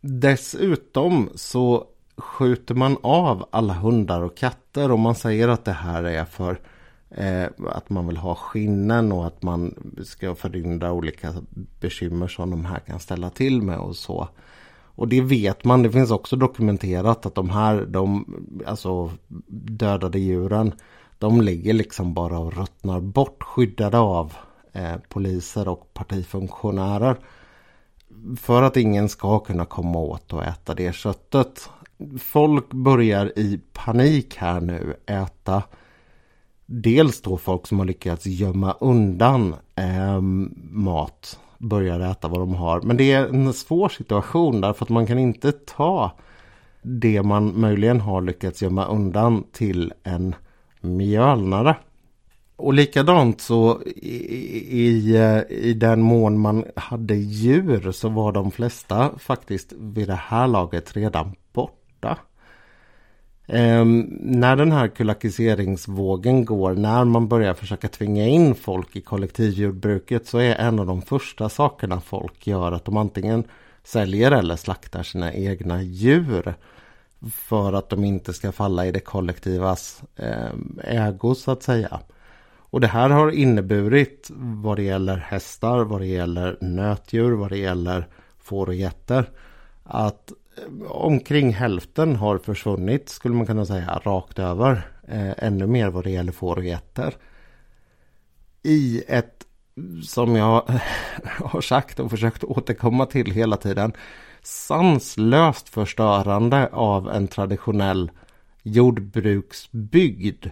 Dessutom 0.00 1.30
så 1.34 1.84
skjuter 2.16 2.74
man 2.74 2.96
av 3.02 3.48
alla 3.50 3.74
hundar 3.74 4.20
och 4.20 4.36
katter 4.36 4.90
och 4.90 4.98
man 4.98 5.14
säger 5.14 5.48
att 5.48 5.64
det 5.64 5.72
här 5.72 6.04
är 6.04 6.24
för 6.24 6.60
eh, 7.16 7.46
att 7.68 7.90
man 7.90 8.06
vill 8.06 8.16
ha 8.16 8.34
skinnen 8.34 9.12
och 9.12 9.26
att 9.26 9.42
man 9.42 9.74
ska 10.04 10.34
förhindra 10.34 10.92
olika 10.92 11.34
bekymmer 11.80 12.28
som 12.28 12.50
de 12.50 12.64
här 12.64 12.78
kan 12.78 13.00
ställa 13.00 13.30
till 13.30 13.62
med 13.62 13.78
och 13.78 13.96
så. 13.96 14.28
Och 14.94 15.08
det 15.08 15.20
vet 15.20 15.64
man, 15.64 15.82
det 15.82 15.90
finns 15.90 16.10
också 16.10 16.36
dokumenterat 16.36 17.26
att 17.26 17.34
de 17.34 17.50
här, 17.50 17.86
de 17.88 18.26
alltså 18.66 19.10
dödade 19.48 20.18
djuren, 20.18 20.72
de 21.18 21.40
ligger 21.40 21.72
liksom 21.72 22.14
bara 22.14 22.38
och 22.38 22.56
ruttnar 22.56 23.00
bort 23.00 23.42
skyddade 23.42 23.98
av 23.98 24.32
eh, 24.72 24.96
poliser 25.08 25.68
och 25.68 25.94
partifunktionärer 25.94 27.16
för 28.36 28.62
att 28.62 28.76
ingen 28.76 29.08
ska 29.08 29.38
kunna 29.38 29.64
komma 29.64 29.98
åt 29.98 30.32
och 30.32 30.44
äta 30.44 30.74
det 30.74 30.94
köttet. 30.94 31.70
Folk 32.20 32.70
börjar 32.70 33.38
i 33.38 33.60
panik 33.72 34.36
här 34.36 34.60
nu 34.60 34.96
äta 35.06 35.62
dels 36.66 37.22
då 37.22 37.36
folk 37.36 37.66
som 37.66 37.78
har 37.78 37.86
lyckats 37.86 38.26
gömma 38.26 38.76
undan 38.80 39.54
eh, 39.74 40.20
mat 40.70 41.38
börjar 41.58 42.00
äta 42.00 42.28
vad 42.28 42.40
de 42.40 42.54
har. 42.54 42.80
Men 42.80 42.96
det 42.96 43.12
är 43.12 43.26
en 43.26 43.52
svår 43.52 43.88
situation 43.88 44.60
därför 44.60 44.84
att 44.84 44.90
man 44.90 45.06
kan 45.06 45.18
inte 45.18 45.52
ta 45.52 46.12
det 46.82 47.22
man 47.22 47.60
möjligen 47.60 48.00
har 48.00 48.22
lyckats 48.22 48.62
gömma 48.62 48.86
undan 48.86 49.44
till 49.52 49.92
en 50.02 50.34
mjölnare. 50.80 51.76
Och 52.56 52.74
likadant 52.74 53.40
så 53.40 53.82
i, 53.96 54.16
i, 54.80 55.16
i 55.48 55.74
den 55.74 56.02
mån 56.02 56.38
man 56.38 56.64
hade 56.76 57.14
djur 57.14 57.92
så 57.92 58.08
var 58.08 58.32
de 58.32 58.50
flesta 58.50 59.10
faktiskt 59.18 59.72
vid 59.78 60.08
det 60.08 60.20
här 60.22 60.46
laget 60.46 60.96
redan 60.96 61.34
borta. 61.52 62.18
Um, 63.52 64.00
när 64.20 64.56
den 64.56 64.72
här 64.72 64.88
kulakiseringsvågen 64.88 66.44
går, 66.44 66.74
när 66.74 67.04
man 67.04 67.28
börjar 67.28 67.54
försöka 67.54 67.88
tvinga 67.88 68.26
in 68.26 68.54
folk 68.54 68.96
i 68.96 69.00
kollektivjordbruket 69.00 70.26
så 70.26 70.38
är 70.38 70.54
en 70.54 70.78
av 70.78 70.86
de 70.86 71.02
första 71.02 71.48
sakerna 71.48 72.00
folk 72.00 72.46
gör 72.46 72.72
att 72.72 72.84
de 72.84 72.96
antingen 72.96 73.44
säljer 73.84 74.30
eller 74.30 74.56
slaktar 74.56 75.02
sina 75.02 75.32
egna 75.32 75.82
djur. 75.82 76.54
För 77.32 77.72
att 77.72 77.88
de 77.88 78.04
inte 78.04 78.32
ska 78.32 78.52
falla 78.52 78.86
i 78.86 78.92
det 78.92 79.00
kollektivas 79.00 80.02
ehm, 80.16 80.80
ägo 80.84 81.34
så 81.34 81.50
att 81.50 81.62
säga. 81.62 82.00
Och 82.58 82.80
det 82.80 82.86
här 82.86 83.10
har 83.10 83.30
inneburit 83.30 84.30
vad 84.36 84.76
det 84.76 84.82
gäller 84.82 85.16
hästar, 85.16 85.84
vad 85.84 86.00
det 86.00 86.06
gäller 86.06 86.56
nötdjur, 86.60 87.32
vad 87.32 87.50
det 87.50 87.58
gäller 87.58 88.06
får 88.38 88.66
och 88.66 88.74
getter. 88.74 89.30
Att 89.84 90.32
omkring 90.88 91.52
hälften 91.52 92.16
har 92.16 92.38
försvunnit 92.38 93.08
skulle 93.08 93.34
man 93.34 93.46
kunna 93.46 93.66
säga 93.66 94.00
rakt 94.04 94.38
över. 94.38 94.86
Eh, 95.08 95.44
ännu 95.44 95.66
mer 95.66 95.90
vad 95.90 96.04
det 96.04 96.10
gäller 96.10 96.32
får 96.32 96.56
och 96.56 96.64
getter. 96.64 97.14
I 98.62 99.02
ett, 99.08 99.44
som 100.04 100.36
jag 100.36 100.64
har 101.24 101.60
sagt 101.60 102.00
och 102.00 102.10
försökt 102.10 102.44
återkomma 102.44 103.06
till 103.06 103.30
hela 103.30 103.56
tiden, 103.56 103.92
sanslöst 104.42 105.68
förstörande 105.68 106.68
av 106.72 107.10
en 107.10 107.28
traditionell 107.28 108.10
jordbruksbygd. 108.62 110.46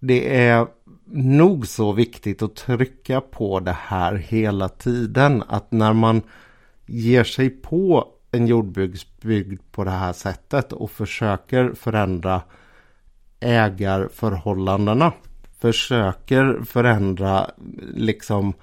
Det 0.00 0.46
är 0.46 0.66
nog 1.12 1.66
så 1.66 1.92
viktigt 1.92 2.42
att 2.42 2.56
trycka 2.56 3.20
på 3.20 3.60
det 3.60 3.76
här 3.80 4.14
hela 4.14 4.68
tiden. 4.68 5.42
Att 5.48 5.72
när 5.72 5.92
man 5.92 6.22
ger 6.86 7.24
sig 7.24 7.50
på 7.50 8.15
en 8.36 8.46
jordbruksbygd 8.46 9.60
på 9.72 9.84
det 9.84 9.90
här 9.90 10.12
sättet 10.12 10.72
och 10.72 10.90
försöker 10.90 11.72
förändra 11.72 12.42
ägarförhållandena. 13.40 15.12
Försöker 15.58 16.64
förändra 16.64 17.50
liksom 17.94 18.54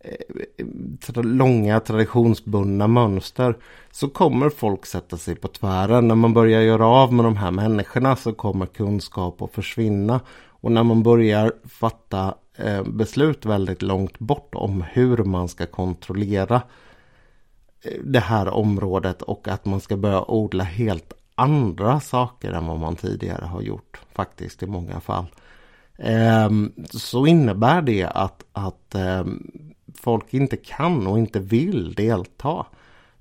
eh, 0.00 1.22
långa 1.22 1.80
traditionsbundna 1.80 2.86
mönster 2.86 3.56
så 3.90 4.08
kommer 4.08 4.50
folk 4.50 4.86
sätta 4.86 5.16
sig 5.16 5.36
på 5.36 5.48
tvären. 5.48 6.08
När 6.08 6.14
man 6.14 6.34
börjar 6.34 6.60
göra 6.60 6.86
av 6.86 7.12
med 7.12 7.24
de 7.24 7.36
här 7.36 7.50
människorna 7.50 8.16
så 8.16 8.32
kommer 8.32 8.66
kunskap 8.66 9.42
att 9.42 9.52
försvinna. 9.52 10.20
Och 10.46 10.72
när 10.72 10.82
man 10.82 11.02
börjar 11.02 11.52
fatta 11.64 12.34
eh, 12.56 12.82
beslut 12.84 13.46
väldigt 13.46 13.82
långt 13.82 14.18
bort 14.18 14.54
om 14.54 14.84
hur 14.92 15.16
man 15.16 15.48
ska 15.48 15.66
kontrollera 15.66 16.54
eh, 16.56 16.62
det 18.04 18.20
här 18.20 18.48
området 18.48 19.22
och 19.22 19.48
att 19.48 19.64
man 19.64 19.80
ska 19.80 19.96
börja 19.96 20.30
odla 20.30 20.64
helt 20.64 21.12
andra 21.34 22.00
saker 22.00 22.52
än 22.52 22.66
vad 22.66 22.78
man 22.78 22.96
tidigare 22.96 23.44
har 23.44 23.62
gjort 23.62 24.00
faktiskt 24.12 24.62
i 24.62 24.66
många 24.66 25.00
fall. 25.00 25.26
Ehm, 25.98 26.72
så 26.90 27.26
innebär 27.26 27.82
det 27.82 28.04
att, 28.04 28.44
att 28.52 28.94
ehm, 28.94 29.50
folk 29.94 30.34
inte 30.34 30.56
kan 30.56 31.06
och 31.06 31.18
inte 31.18 31.40
vill 31.40 31.94
delta. 31.94 32.66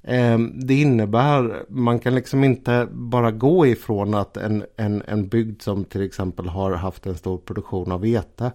Ehm, 0.04 0.51
det 0.56 0.73
innebär, 0.73 1.65
man 1.69 1.99
kan 1.99 2.15
liksom 2.15 2.43
inte 2.43 2.88
bara 2.91 3.32
gå 3.32 3.67
ifrån 3.67 4.13
att 4.13 4.38
en, 4.38 4.65
en, 4.78 5.04
en 5.08 5.28
bygd 5.28 5.62
som 5.62 5.86
till 5.86 6.01
exempel 6.01 6.49
har 6.49 6.71
haft 6.71 7.06
en 7.06 7.15
stor 7.15 7.38
produktion 7.38 7.91
av 7.91 8.01
vete. 8.01 8.51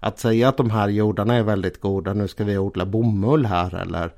Att 0.00 0.18
säga 0.18 0.48
att 0.48 0.56
de 0.56 0.70
här 0.70 0.88
jordarna 0.88 1.34
är 1.34 1.42
väldigt 1.42 1.80
goda, 1.80 2.14
nu 2.14 2.28
ska 2.28 2.44
vi 2.44 2.58
odla 2.58 2.86
bomull 2.86 3.46
här 3.46 3.74
eller 3.74 4.12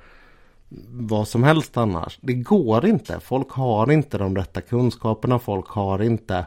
vad 0.88 1.28
som 1.28 1.44
helst 1.44 1.76
annars. 1.76 2.18
Det 2.20 2.34
går 2.34 2.86
inte. 2.86 3.20
Folk 3.20 3.50
har 3.50 3.92
inte 3.92 4.18
de 4.18 4.36
rätta 4.36 4.60
kunskaperna. 4.60 5.38
Folk 5.38 5.68
har 5.68 6.02
inte... 6.02 6.46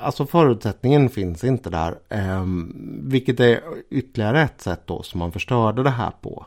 Alltså 0.00 0.26
förutsättningen 0.26 1.08
finns 1.08 1.44
inte 1.44 1.70
där. 1.70 1.98
Eh, 2.08 2.44
vilket 3.02 3.40
är 3.40 3.60
ytterligare 3.90 4.42
ett 4.42 4.60
sätt 4.60 4.82
då 4.86 5.02
som 5.02 5.18
man 5.18 5.32
förstörde 5.32 5.82
det 5.82 5.90
här 5.90 6.12
på. 6.20 6.46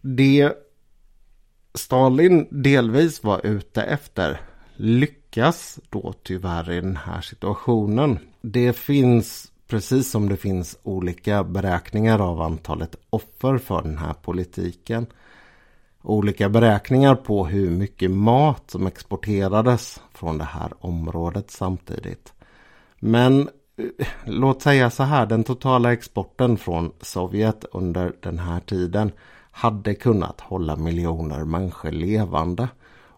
Det 0.00 0.52
Stalin 1.74 2.48
delvis 2.50 3.24
var 3.24 3.46
ute 3.46 3.82
efter 3.82 4.40
lyckas 4.76 5.78
då 5.90 6.14
tyvärr 6.22 6.70
i 6.70 6.80
den 6.80 6.96
här 6.96 7.20
situationen. 7.20 8.18
Det 8.40 8.72
finns 8.72 9.49
precis 9.70 10.10
som 10.10 10.28
det 10.28 10.36
finns 10.36 10.78
olika 10.82 11.44
beräkningar 11.44 12.18
av 12.18 12.40
antalet 12.40 12.96
offer 13.10 13.58
för 13.58 13.82
den 13.82 13.98
här 13.98 14.12
politiken. 14.12 15.06
Olika 16.02 16.48
beräkningar 16.48 17.14
på 17.14 17.46
hur 17.46 17.70
mycket 17.70 18.10
mat 18.10 18.70
som 18.70 18.86
exporterades 18.86 20.00
från 20.12 20.38
det 20.38 20.44
här 20.44 20.72
området 20.80 21.50
samtidigt. 21.50 22.32
Men 23.00 23.48
eh, 23.76 24.06
låt 24.24 24.62
säga 24.62 24.90
så 24.90 25.02
här, 25.02 25.26
den 25.26 25.44
totala 25.44 25.92
exporten 25.92 26.56
från 26.56 26.92
Sovjet 27.00 27.64
under 27.72 28.12
den 28.20 28.38
här 28.38 28.60
tiden 28.60 29.12
hade 29.50 29.94
kunnat 29.94 30.40
hålla 30.40 30.76
miljoner 30.76 31.44
människor 31.44 31.90
levande. 31.90 32.68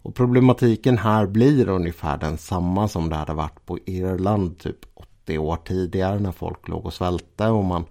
Och 0.04 0.14
problematiken 0.14 0.98
här 0.98 1.26
blir 1.26 1.68
ungefär 1.68 2.18
densamma 2.18 2.88
som 2.88 3.08
det 3.08 3.16
hade 3.16 3.34
varit 3.34 3.66
på 3.66 3.78
Irland 3.86 4.58
typ 4.58 4.91
30 5.26 5.38
år 5.38 5.56
tidigare 5.56 6.18
när 6.18 6.32
folk 6.32 6.68
låg 6.68 6.86
och 6.86 6.92
svälte 6.92 7.48
och 7.48 7.64
man 7.64 7.84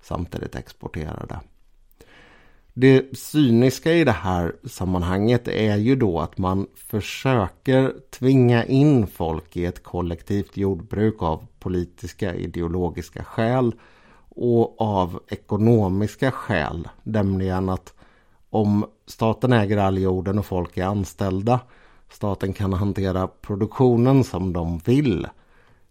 samtidigt 0.00 0.54
exporterade. 0.54 1.40
Det 2.74 3.18
cyniska 3.18 3.92
i 3.92 4.04
det 4.04 4.12
här 4.12 4.56
sammanhanget 4.64 5.48
är 5.48 5.76
ju 5.76 5.96
då 5.96 6.20
att 6.20 6.38
man 6.38 6.66
försöker 6.74 7.94
tvinga 8.10 8.64
in 8.64 9.06
folk 9.06 9.56
i 9.56 9.64
ett 9.64 9.82
kollektivt 9.82 10.56
jordbruk 10.56 11.22
av 11.22 11.46
politiska 11.58 12.34
ideologiska 12.34 13.24
skäl 13.24 13.74
och 14.28 14.80
av 14.80 15.20
ekonomiska 15.28 16.30
skäl. 16.30 16.88
Nämligen 17.02 17.68
att 17.68 17.94
om 18.50 18.86
staten 19.06 19.52
äger 19.52 19.76
all 19.76 19.98
jorden 19.98 20.38
och 20.38 20.46
folk 20.46 20.76
är 20.76 20.84
anställda, 20.84 21.60
staten 22.10 22.52
kan 22.52 22.72
hantera 22.72 23.26
produktionen 23.26 24.24
som 24.24 24.52
de 24.52 24.78
vill, 24.78 25.26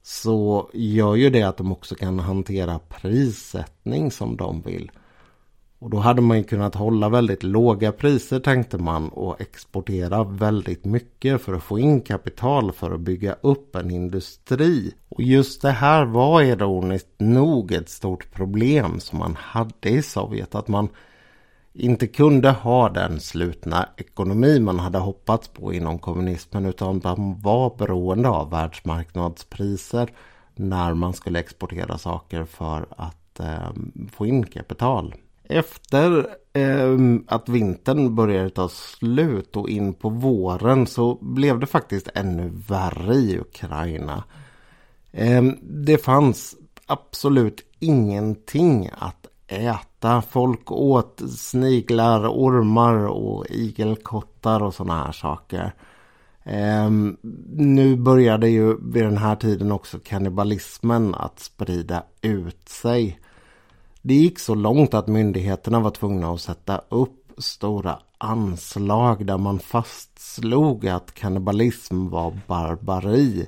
så 0.07 0.69
gör 0.73 1.15
ju 1.15 1.29
det 1.29 1.43
att 1.43 1.57
de 1.57 1.71
också 1.71 1.95
kan 1.95 2.19
hantera 2.19 2.79
prissättning 2.79 4.11
som 4.11 4.37
de 4.37 4.61
vill. 4.61 4.91
Och 5.79 5.89
då 5.89 5.97
hade 5.97 6.21
man 6.21 6.37
ju 6.37 6.43
kunnat 6.43 6.75
hålla 6.75 7.09
väldigt 7.09 7.43
låga 7.43 7.91
priser 7.91 8.39
tänkte 8.39 8.77
man 8.77 9.09
och 9.09 9.41
exportera 9.41 10.23
väldigt 10.23 10.85
mycket 10.85 11.41
för 11.41 11.53
att 11.53 11.63
få 11.63 11.79
in 11.79 12.01
kapital 12.01 12.71
för 12.71 12.91
att 12.91 12.99
bygga 12.99 13.35
upp 13.41 13.75
en 13.75 13.91
industri. 13.91 14.93
Och 15.09 15.21
just 15.21 15.61
det 15.61 15.71
här 15.71 16.05
var 16.05 16.41
ironiskt 16.41 17.13
nog 17.17 17.71
ett 17.71 17.89
stort 17.89 18.31
problem 18.31 18.99
som 18.99 19.19
man 19.19 19.35
hade 19.35 19.89
i 19.89 20.01
Sovjet. 20.01 20.55
Att 20.55 20.67
man 20.67 20.89
inte 21.77 22.07
kunde 22.07 22.49
ha 22.51 22.89
den 22.89 23.19
slutna 23.19 23.89
ekonomi 23.97 24.59
man 24.59 24.79
hade 24.79 24.97
hoppats 24.97 25.47
på 25.47 25.73
inom 25.73 25.99
kommunismen 25.99 26.65
utan 26.65 27.01
man 27.03 27.41
var 27.41 27.75
beroende 27.77 28.29
av 28.29 28.49
världsmarknadspriser 28.49 30.09
när 30.55 30.93
man 30.93 31.13
skulle 31.13 31.39
exportera 31.39 31.97
saker 31.97 32.43
för 32.43 32.85
att 32.97 33.39
eh, 33.39 33.71
få 34.11 34.25
in 34.25 34.45
kapital. 34.45 35.15
Efter 35.43 36.27
eh, 36.53 36.97
att 37.27 37.49
vintern 37.49 38.15
började 38.15 38.49
ta 38.49 38.69
slut 38.69 39.55
och 39.55 39.69
in 39.69 39.93
på 39.93 40.09
våren 40.09 40.87
så 40.87 41.17
blev 41.21 41.59
det 41.59 41.65
faktiskt 41.65 42.09
ännu 42.15 42.51
värre 42.67 43.13
i 43.13 43.39
Ukraina. 43.39 44.23
Eh, 45.11 45.43
det 45.61 45.97
fanns 45.97 46.55
absolut 46.85 47.65
ingenting 47.79 48.89
att 48.97 49.26
äta. 49.47 50.21
Folk 50.21 50.71
åt 50.71 51.21
sniglar, 51.37 52.27
ormar 52.27 53.07
och 53.07 53.45
igelkottar 53.49 54.63
och 54.63 54.73
sådana 54.73 55.03
här 55.03 55.11
saker. 55.11 55.73
Um, 56.85 57.17
nu 57.55 57.95
började 57.95 58.49
ju 58.49 58.77
vid 58.81 59.03
den 59.03 59.17
här 59.17 59.35
tiden 59.35 59.71
också 59.71 59.99
kannibalismen 59.99 61.15
att 61.15 61.39
sprida 61.39 62.03
ut 62.21 62.69
sig. 62.69 63.19
Det 64.01 64.13
gick 64.13 64.39
så 64.39 64.55
långt 64.55 64.93
att 64.93 65.07
myndigheterna 65.07 65.79
var 65.79 65.91
tvungna 65.91 66.33
att 66.33 66.41
sätta 66.41 66.81
upp 66.89 67.31
stora 67.37 67.99
anslag 68.17 69.25
där 69.25 69.37
man 69.37 69.59
fastslog 69.59 70.87
att 70.87 71.13
kannibalism 71.13 72.09
var 72.09 72.37
barbari. 72.47 73.47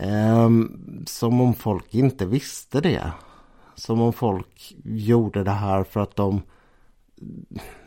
Um, 0.00 1.04
som 1.06 1.40
om 1.40 1.54
folk 1.54 1.94
inte 1.94 2.26
visste 2.26 2.80
det. 2.80 3.12
Som 3.78 4.00
om 4.00 4.12
folk 4.12 4.74
gjorde 4.84 5.44
det 5.44 5.50
här 5.50 5.84
för 5.84 6.00
att 6.00 6.16
de... 6.16 6.42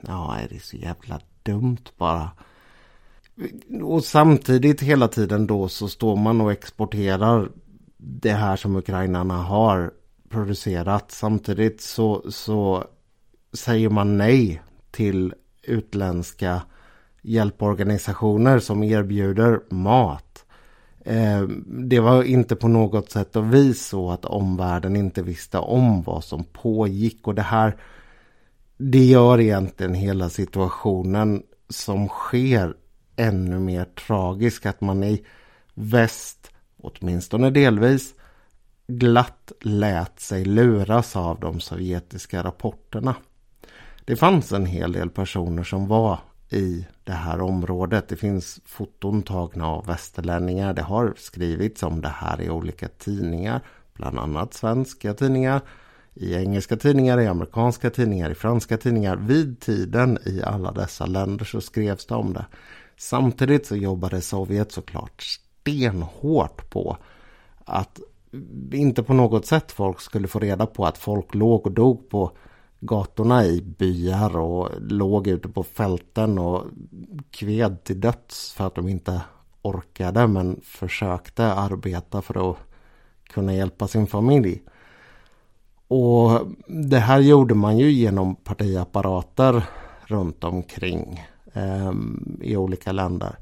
Ja, 0.01 0.37
är 0.37 0.47
det 0.49 0.59
så 0.59 0.77
jävla 0.77 1.19
dumt 1.43 1.85
bara. 1.97 2.29
Och 3.83 4.03
samtidigt 4.03 4.81
hela 4.81 5.07
tiden 5.07 5.47
då 5.47 5.67
så 5.67 5.87
står 5.87 6.15
man 6.15 6.41
och 6.41 6.51
exporterar 6.51 7.49
det 7.97 8.33
här 8.33 8.55
som 8.55 8.75
ukrainarna 8.75 9.37
har 9.37 9.91
producerat. 10.29 11.11
Samtidigt 11.11 11.81
så, 11.81 12.31
så 12.31 12.85
säger 13.53 13.89
man 13.89 14.17
nej 14.17 14.61
till 14.91 15.33
utländska 15.61 16.61
hjälporganisationer 17.21 18.59
som 18.59 18.83
erbjuder 18.83 19.59
mat. 19.69 20.30
Eh, 21.05 21.41
det 21.65 21.99
var 21.99 22.23
inte 22.23 22.55
på 22.55 22.67
något 22.67 23.11
sätt 23.11 23.35
och 23.35 23.53
vis 23.53 23.87
så 23.87 24.11
att 24.11 24.25
omvärlden 24.25 24.95
inte 24.95 25.21
visste 25.21 25.57
om 25.57 26.03
vad 26.03 26.23
som 26.23 26.43
pågick 26.43 27.27
och 27.27 27.35
det 27.35 27.41
här 27.41 27.77
det 28.77 29.05
gör 29.05 29.39
egentligen 29.39 29.93
hela 29.93 30.29
situationen 30.29 31.43
som 31.69 32.07
sker 32.07 32.73
ännu 33.15 33.59
mer 33.59 33.85
tragisk 33.85 34.65
att 34.65 34.81
man 34.81 35.03
i 35.03 35.25
väst, 35.73 36.51
åtminstone 36.77 37.49
delvis, 37.49 38.13
glatt 38.87 39.51
lät 39.61 40.19
sig 40.19 40.45
luras 40.45 41.15
av 41.15 41.39
de 41.39 41.59
sovjetiska 41.59 42.43
rapporterna. 42.43 43.15
Det 44.05 44.15
fanns 44.15 44.51
en 44.51 44.65
hel 44.65 44.91
del 44.91 45.09
personer 45.09 45.63
som 45.63 45.87
var 45.87 46.19
i 46.51 46.85
det 47.03 47.11
här 47.11 47.41
området. 47.41 48.07
Det 48.07 48.15
finns 48.15 48.59
foton 48.65 49.21
tagna 49.23 49.67
av 49.67 49.85
västerlänningar. 49.85 50.73
Det 50.73 50.81
har 50.81 51.13
skrivits 51.17 51.83
om 51.83 52.01
det 52.01 52.09
här 52.15 52.41
i 52.41 52.49
olika 52.49 52.87
tidningar. 52.87 53.61
Bland 53.93 54.19
annat 54.19 54.53
svenska 54.53 55.13
tidningar. 55.13 55.61
I 56.13 56.35
engelska 56.35 56.77
tidningar, 56.77 57.19
i 57.19 57.27
amerikanska 57.27 57.89
tidningar, 57.89 58.29
i 58.29 58.35
franska 58.35 58.77
tidningar. 58.77 59.15
Vid 59.15 59.59
tiden 59.59 60.17
i 60.25 60.41
alla 60.43 60.71
dessa 60.71 61.05
länder 61.05 61.45
så 61.45 61.61
skrevs 61.61 62.05
det 62.05 62.15
om 62.15 62.33
det. 62.33 62.45
Samtidigt 62.97 63.65
så 63.65 63.75
jobbade 63.75 64.21
Sovjet 64.21 64.71
såklart 64.71 65.21
stenhårt 65.21 66.69
på 66.69 66.97
att 67.65 67.99
inte 68.71 69.03
på 69.03 69.13
något 69.13 69.45
sätt 69.45 69.71
folk 69.71 70.01
skulle 70.01 70.27
få 70.27 70.39
reda 70.39 70.65
på 70.65 70.85
att 70.85 70.97
folk 70.97 71.35
låg 71.35 71.65
och 71.65 71.71
dog 71.71 72.09
på 72.09 72.31
gatorna 72.81 73.45
i 73.45 73.61
byar 73.61 74.37
och 74.37 74.69
låg 74.79 75.27
ute 75.27 75.49
på 75.49 75.63
fälten 75.63 76.39
och 76.39 76.63
kved 77.31 77.83
till 77.83 77.99
döds 77.99 78.53
för 78.53 78.67
att 78.67 78.75
de 78.75 78.89
inte 78.89 79.21
orkade 79.61 80.27
men 80.27 80.61
försökte 80.63 81.53
arbeta 81.53 82.21
för 82.21 82.51
att 82.51 82.57
kunna 83.23 83.53
hjälpa 83.53 83.87
sin 83.87 84.07
familj. 84.07 84.61
Och 85.87 86.41
det 86.67 86.99
här 86.99 87.19
gjorde 87.19 87.55
man 87.55 87.77
ju 87.77 87.91
genom 87.91 88.35
partiapparater 88.35 89.63
runt 90.05 90.43
omkring 90.43 91.25
eh, 91.53 91.91
i 92.41 92.57
olika 92.57 92.91
länder. 92.91 93.35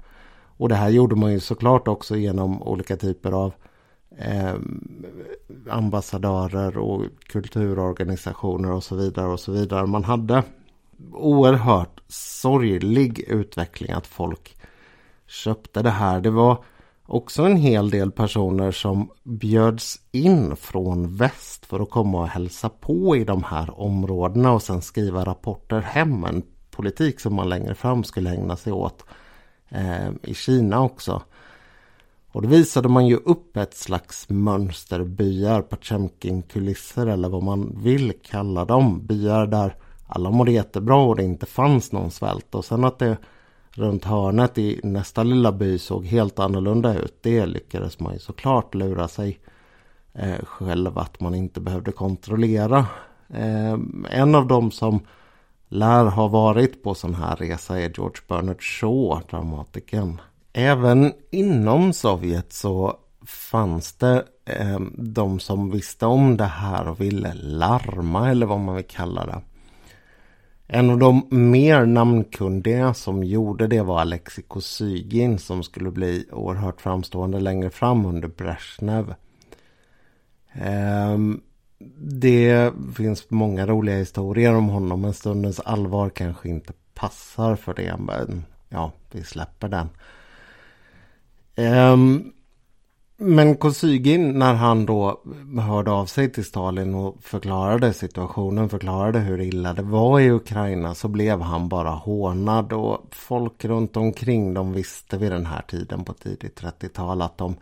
Och 0.58 0.70
det 0.70 0.76
här 0.76 0.90
gjorde 0.90 1.16
man 1.16 1.32
ju 1.32 1.40
såklart 1.40 1.88
också 1.88 2.16
genom 2.16 2.64
olika 2.64 2.98
typer 2.98 3.32
av 3.32 3.54
eh, 4.20 4.56
ambassadörer 5.70 6.78
och 6.78 7.06
kulturorganisationer 7.28 8.72
och 8.72 8.84
så 8.84 8.96
vidare 8.96 9.28
och 9.28 9.40
så 9.40 9.52
vidare. 9.52 9.86
Man 9.86 10.04
hade 10.04 10.44
oerhört 11.12 12.02
sorglig 12.08 13.20
utveckling 13.20 13.92
att 13.92 14.08
folk 14.08 14.58
köpte 15.28 15.82
det 15.82 15.90
här. 15.90 16.22
Det 16.22 16.30
var 16.30 16.64
också 17.06 17.44
en 17.44 17.56
hel 17.56 17.90
del 17.90 18.12
personer 18.12 18.72
som 18.72 19.10
bjöds 19.24 20.00
in 20.12 20.56
från 20.56 21.16
väst 21.16 21.66
för 21.66 21.80
att 21.80 21.90
komma 21.90 22.20
och 22.20 22.28
hälsa 22.28 22.70
på 22.70 23.16
i 23.16 23.24
de 23.24 23.44
här 23.44 23.80
områdena 23.80 24.52
och 24.52 24.64
sen 24.64 24.82
skriva 24.82 25.26
rapporter 25.26 25.82
hem. 25.82 26.24
En 26.24 26.44
politik 26.72 27.20
som 27.20 27.34
man 27.36 27.50
längre 27.50 27.76
fram 27.76 28.04
skulle 28.04 28.30
ägna 28.30 28.56
sig 28.56 28.74
åt 28.74 29.04
eh, 29.70 30.10
i 30.24 30.34
Kina 30.34 30.82
också. 30.82 31.22
Och 32.40 32.44
då 32.44 32.50
visade 32.50 32.90
man 32.90 33.08
ju 33.08 33.16
upp 33.16 33.58
ett 33.58 33.78
slags 33.78 34.30
mönsterbyar, 34.30 35.62
Potemkin-kulisser 35.62 37.08
eller 37.08 37.30
vad 37.30 37.44
man 37.44 37.76
vill 37.84 38.14
kalla 38.24 38.66
dem. 38.66 39.06
Byar 39.06 39.48
där 39.48 39.76
alla 40.08 40.32
mådde 40.32 40.52
jättebra 40.52 40.96
och 40.96 41.16
det 41.16 41.24
inte 41.24 41.46
fanns 41.46 41.92
någon 41.92 42.12
svält. 42.12 42.56
Och 42.56 42.66
sen 42.66 42.84
att 42.84 43.00
det 43.00 43.18
runt 43.72 44.06
hörnet 44.06 44.58
i 44.58 44.80
nästa 44.84 45.24
lilla 45.24 45.52
by 45.52 45.80
såg 45.80 46.06
helt 46.06 46.40
annorlunda 46.40 47.00
ut. 47.00 47.18
Det 47.22 47.46
lyckades 47.46 48.00
man 48.00 48.14
ju 48.14 48.20
såklart 48.20 48.76
lura 48.76 49.08
sig 49.08 49.40
eh, 50.14 50.46
själv 50.46 50.98
att 50.98 51.20
man 51.20 51.36
inte 51.36 51.60
behövde 51.60 51.92
kontrollera. 51.92 52.86
Eh, 53.30 53.78
en 54.10 54.36
av 54.36 54.48
dem 54.48 54.72
som 54.72 55.00
lär 55.70 56.06
ha 56.06 56.28
varit 56.28 56.84
på 56.84 56.96
sån 56.96 57.16
här 57.16 57.36
resa 57.36 57.80
är 57.80 57.94
George 57.96 58.22
Bernard 58.28 58.62
Shaw, 58.62 59.22
dramatikern. 59.30 60.22
Även 60.54 61.14
inom 61.32 61.94
Sovjet 61.94 62.54
så 62.54 62.98
fanns 63.26 63.94
det 63.94 64.24
eh, 64.46 64.80
de 64.98 65.40
som 65.40 65.72
visste 65.72 66.06
om 66.06 66.38
det 66.38 66.44
här 66.44 66.88
och 66.88 67.02
ville 67.02 67.34
larma 67.34 68.30
eller 68.30 68.46
vad 68.46 68.60
man 68.60 68.76
vill 68.76 68.86
kalla 68.86 69.26
det. 69.26 69.42
En 70.68 70.90
av 70.90 70.98
de 70.98 71.28
mer 71.30 71.86
namnkundiga 71.86 72.94
som 72.94 73.24
gjorde 73.24 73.68
det 73.68 73.82
var 73.82 74.02
Alexei 74.02 74.44
Kosygin 74.44 75.40
som 75.40 75.64
skulle 75.64 75.92
bli 75.92 76.26
oerhört 76.32 76.82
framstående 76.82 77.40
längre 77.40 77.70
fram 77.70 78.06
under 78.06 78.28
Brezhnev. 78.28 79.16
Eh, 80.54 81.18
det 81.98 82.74
finns 82.96 83.30
många 83.30 83.68
roliga 83.68 83.96
historier 83.96 84.56
om 84.56 84.70
honom 84.70 85.02
men 85.02 85.14
stundens 85.14 85.60
allvar 85.60 86.10
kanske 86.10 86.50
inte 86.50 86.74
passar 86.94 87.56
för 87.56 87.74
det. 87.74 87.96
Men 88.00 88.46
ja, 88.70 88.92
vi 89.12 89.24
släpper 89.24 89.68
den. 89.68 89.90
Um, 91.58 92.34
men 93.22 93.56
Kosygin 93.56 94.40
när 94.40 94.54
han 94.54 94.86
då 94.86 95.22
hörde 95.62 95.92
av 95.92 96.06
sig 96.06 96.32
till 96.32 96.46
Stalin 96.46 96.96
och 96.96 97.18
förklarade 97.22 97.94
situationen, 97.94 98.70
förklarade 98.70 99.20
hur 99.20 99.42
illa 99.42 99.74
det 99.74 99.82
var 99.82 100.20
i 100.20 100.32
Ukraina 100.32 100.96
så 100.96 101.08
blev 101.08 101.42
han 101.42 101.70
bara 101.70 101.90
hånad 101.90 102.74
och 102.74 103.06
folk 103.12 103.66
runt 103.66 103.98
omkring 103.98 104.54
de 104.54 104.74
visste 104.74 105.18
vid 105.18 105.32
den 105.32 105.46
här 105.46 105.62
tiden 105.62 106.04
på 106.04 106.14
tidigt 106.14 106.62
30-tal 106.62 107.22
att 107.22 107.42
om 107.42 107.56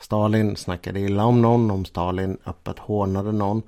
Stalin 0.00 0.56
snackade 0.56 1.00
illa 1.00 1.24
om 1.24 1.42
någon, 1.42 1.70
om 1.70 1.84
Stalin 1.84 2.38
öppet 2.46 2.78
hånade 2.78 3.32
någon 3.32 3.62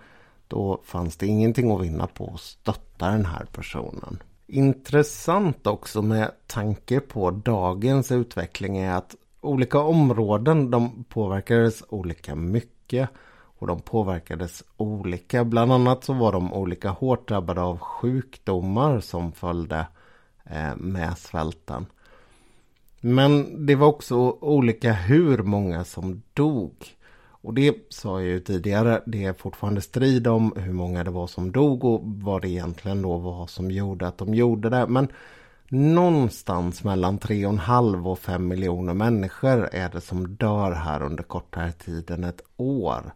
då 0.49 0.81
fanns 0.85 1.17
det 1.17 1.27
ingenting 1.27 1.71
att 1.71 1.83
vinna 1.83 2.07
på 2.07 2.31
att 2.35 2.41
stötta 2.41 3.11
den 3.11 3.27
här 3.27 3.47
personen. 3.53 4.23
Intressant 4.47 5.67
också 5.67 6.03
med 6.03 6.31
tanke 6.47 7.01
på 7.01 7.31
dagens 7.31 8.13
utveckling 8.13 8.79
är 8.79 8.93
att 8.93 9.15
olika 9.41 9.79
områden 9.79 10.71
de 10.71 11.05
påverkades 11.05 11.85
olika 11.89 12.35
mycket. 12.35 13.11
Och 13.61 13.67
de 13.67 13.81
påverkades 13.81 14.65
olika. 14.77 15.45
Bland 15.45 15.73
annat 15.73 16.05
så 16.05 16.13
var 16.13 16.33
de 16.33 16.53
olika 16.53 16.89
hårt 16.91 17.29
drabbade 17.29 17.61
av 17.61 17.79
sjukdomar 17.79 19.01
som 19.01 19.33
följde 19.33 19.87
eh, 20.45 20.77
med 20.77 21.19
svälten. 21.19 21.87
Men 23.01 23.67
det 23.67 23.75
var 23.75 23.87
också 23.87 24.17
olika 24.41 24.93
hur 24.93 25.39
många 25.39 25.85
som 25.85 26.23
dog. 26.35 26.75
Och 27.41 27.55
det 27.55 27.75
sa 27.89 28.21
jag 28.21 28.31
ju 28.31 28.41
tidigare, 28.41 29.03
det 29.07 29.25
är 29.25 29.33
fortfarande 29.33 29.81
strid 29.81 30.27
om 30.27 30.53
hur 30.57 30.73
många 30.73 31.05
det 31.05 31.11
var 31.11 31.27
som 31.27 31.53
dog 31.53 31.85
och 31.85 32.01
vad 32.05 32.43
det 32.43 32.49
egentligen 32.49 33.03
då 33.03 33.19
var 33.19 33.47
som 33.47 33.71
gjorde 33.71 34.09
att 34.09 34.19
de 34.19 34.35
gjorde 34.35 34.71
det. 34.71 34.87
Men 34.87 35.09
någonstans 35.71 36.85
mellan 36.85 37.19
3,5 37.19 38.07
och 38.07 38.19
5 38.19 38.49
miljoner 38.49 38.95
människor 38.95 39.69
är 39.73 39.89
det 39.89 40.01
som 40.01 40.37
dör 40.37 40.73
här 40.73 41.03
under 41.03 41.23
kortare 41.23 41.73
tid 41.73 42.11
än 42.11 42.25
ett 42.25 42.43
år. 42.57 43.15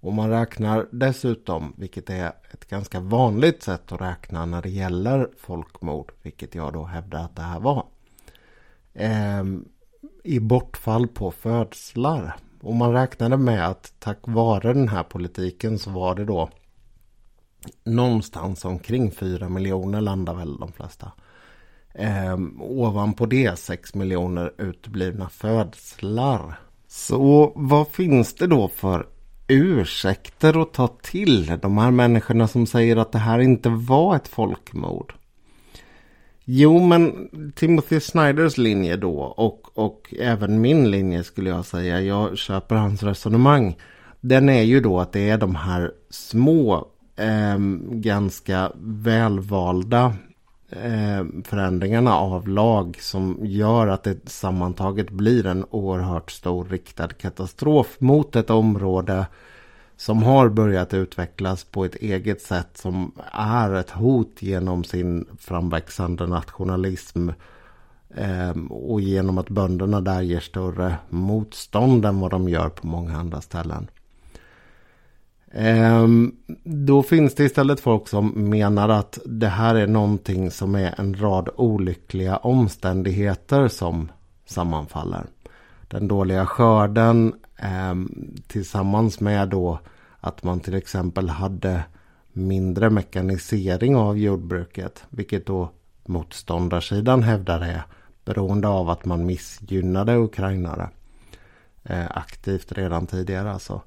Och 0.00 0.12
man 0.12 0.30
räknar 0.30 0.86
dessutom, 0.90 1.74
vilket 1.76 2.10
är 2.10 2.32
ett 2.50 2.68
ganska 2.68 3.00
vanligt 3.00 3.62
sätt 3.62 3.92
att 3.92 4.00
räkna 4.00 4.46
när 4.46 4.62
det 4.62 4.70
gäller 4.70 5.30
folkmord, 5.38 6.12
vilket 6.22 6.54
jag 6.54 6.72
då 6.72 6.84
hävdar 6.84 7.24
att 7.24 7.36
det 7.36 7.42
här 7.42 7.60
var, 7.60 7.86
eh, 8.94 9.44
i 10.24 10.40
bortfall 10.40 11.08
på 11.08 11.30
födslar. 11.30 12.36
Och 12.60 12.74
man 12.74 12.92
räknade 12.92 13.36
med 13.36 13.68
att 13.68 13.92
tack 13.98 14.18
vare 14.22 14.72
den 14.72 14.88
här 14.88 15.02
politiken 15.02 15.78
så 15.78 15.90
var 15.90 16.14
det 16.14 16.24
då 16.24 16.50
någonstans 17.84 18.64
omkring 18.64 19.10
4 19.10 19.48
miljoner 19.48 20.00
landar 20.00 20.34
väl 20.34 20.56
de 20.56 20.72
flesta. 20.72 21.12
Eh, 21.98 22.38
ovanpå 22.60 23.26
det 23.26 23.58
6 23.58 23.94
miljoner 23.94 24.52
uteblivna 24.58 25.28
födslar. 25.28 26.58
Så 26.88 27.52
vad 27.56 27.88
finns 27.88 28.34
det 28.34 28.46
då 28.46 28.68
för 28.68 29.06
ursäkter 29.48 30.62
att 30.62 30.72
ta 30.72 30.88
till 30.88 31.58
de 31.62 31.78
här 31.78 31.90
människorna 31.90 32.48
som 32.48 32.66
säger 32.66 32.96
att 32.96 33.12
det 33.12 33.18
här 33.18 33.38
inte 33.38 33.68
var 33.68 34.16
ett 34.16 34.28
folkmord? 34.28 35.14
Jo, 36.44 36.86
men 36.86 37.28
Timothy 37.54 38.00
Snyders 38.00 38.58
linje 38.58 38.96
då 38.96 39.18
och, 39.20 39.78
och 39.78 40.14
även 40.18 40.60
min 40.60 40.90
linje 40.90 41.24
skulle 41.24 41.50
jag 41.50 41.64
säga. 41.64 42.00
Jag 42.00 42.38
köper 42.38 42.76
hans 42.76 43.02
resonemang. 43.02 43.76
Den 44.20 44.48
är 44.48 44.62
ju 44.62 44.80
då 44.80 45.00
att 45.00 45.12
det 45.12 45.30
är 45.30 45.38
de 45.38 45.54
här 45.54 45.92
små, 46.10 46.88
eh, 47.16 47.58
ganska 47.90 48.72
välvalda 48.80 50.14
Eh, 50.70 51.24
förändringarna 51.44 52.16
av 52.16 52.48
lag 52.48 52.96
som 53.00 53.38
gör 53.42 53.86
att 53.86 54.02
det 54.02 54.28
sammantaget 54.28 55.10
blir 55.10 55.46
en 55.46 55.64
oerhört 55.70 56.30
stor 56.30 56.64
riktad 56.64 57.08
katastrof 57.08 57.96
mot 58.00 58.36
ett 58.36 58.50
område 58.50 59.26
som 59.96 60.22
har 60.22 60.48
börjat 60.48 60.94
utvecklas 60.94 61.64
på 61.64 61.84
ett 61.84 61.94
eget 61.94 62.42
sätt 62.42 62.68
som 62.74 63.12
är 63.32 63.74
ett 63.74 63.90
hot 63.90 64.36
genom 64.38 64.84
sin 64.84 65.26
framväxande 65.38 66.26
nationalism 66.26 67.28
ehm, 68.14 68.66
och 68.66 69.00
genom 69.00 69.38
att 69.38 69.48
bönderna 69.48 70.00
där 70.00 70.22
ger 70.22 70.40
större 70.40 70.94
motstånd 71.08 72.04
än 72.04 72.20
vad 72.20 72.30
de 72.30 72.48
gör 72.48 72.68
på 72.68 72.86
många 72.86 73.16
andra 73.16 73.40
ställen. 73.40 73.90
Ehm, 75.52 76.32
då 76.64 77.02
finns 77.02 77.34
det 77.34 77.44
istället 77.44 77.80
folk 77.80 78.08
som 78.08 78.50
menar 78.50 78.88
att 78.88 79.18
det 79.26 79.48
här 79.48 79.74
är 79.74 79.86
någonting 79.86 80.50
som 80.50 80.74
är 80.74 81.00
en 81.00 81.14
rad 81.14 81.48
olyckliga 81.56 82.36
omständigheter 82.36 83.68
som 83.68 84.12
sammanfaller. 84.46 85.26
Den 85.88 86.08
dåliga 86.08 86.46
skörden 86.46 87.34
ehm, 87.56 88.34
tillsammans 88.46 89.20
med 89.20 89.48
då 89.48 89.78
att 90.20 90.42
man 90.42 90.60
till 90.60 90.74
exempel 90.74 91.28
hade 91.28 91.82
mindre 92.32 92.90
mekanisering 92.90 93.96
av 93.96 94.18
jordbruket. 94.18 95.04
Vilket 95.10 95.46
då 95.46 95.70
motståndarsidan 96.06 97.22
hävdar 97.22 97.60
är 97.60 97.82
beroende 98.24 98.68
av 98.68 98.90
att 98.90 99.04
man 99.04 99.26
missgynnade 99.26 100.16
ukrainare. 100.16 100.88
Eh, 101.82 102.06
aktivt 102.10 102.72
redan 102.72 103.06
tidigare 103.06 103.52
alltså 103.52 103.82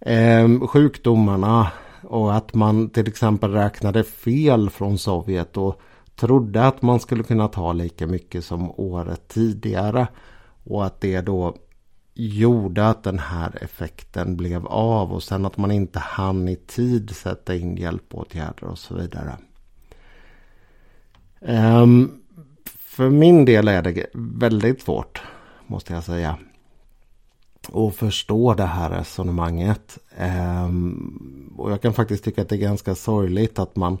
eh, 0.00 0.66
sjukdomarna 0.66 1.72
och 2.02 2.34
att 2.34 2.54
man 2.54 2.88
till 2.88 3.08
exempel 3.08 3.52
räknade 3.52 4.04
fel 4.04 4.70
från 4.70 4.98
Sovjet 4.98 5.56
och 5.56 5.80
trodde 6.16 6.66
att 6.66 6.82
man 6.82 7.00
skulle 7.00 7.22
kunna 7.22 7.48
ta 7.48 7.72
lika 7.72 8.06
mycket 8.06 8.44
som 8.44 8.70
året 8.70 9.28
tidigare. 9.28 10.08
Och 10.64 10.86
att 10.86 11.00
det 11.00 11.20
då 11.20 11.54
gjorde 12.14 12.88
att 12.88 13.02
den 13.02 13.18
här 13.18 13.58
effekten 13.60 14.36
blev 14.36 14.66
av 14.66 15.12
och 15.12 15.22
sen 15.22 15.46
att 15.46 15.56
man 15.56 15.70
inte 15.70 15.98
hann 15.98 16.48
i 16.48 16.56
tid 16.56 17.16
sätta 17.16 17.54
in 17.54 17.76
hjälpåtgärder 17.76 18.64
och 18.64 18.78
så 18.78 18.94
vidare. 18.94 19.36
Um, 21.40 22.22
för 22.66 23.10
min 23.10 23.44
del 23.44 23.68
är 23.68 23.82
det 23.82 24.06
väldigt 24.14 24.82
svårt 24.82 25.22
måste 25.66 25.92
jag 25.92 26.04
säga 26.04 26.38
och 27.68 27.94
förstå 27.94 28.54
det 28.54 28.66
här 28.66 28.90
resonemanget. 28.90 29.98
Ehm, 30.16 31.54
och 31.58 31.72
jag 31.72 31.82
kan 31.82 31.94
faktiskt 31.94 32.24
tycka 32.24 32.42
att 32.42 32.48
det 32.48 32.54
är 32.54 32.60
ganska 32.60 32.94
sorgligt 32.94 33.58
att 33.58 33.76
man 33.76 33.98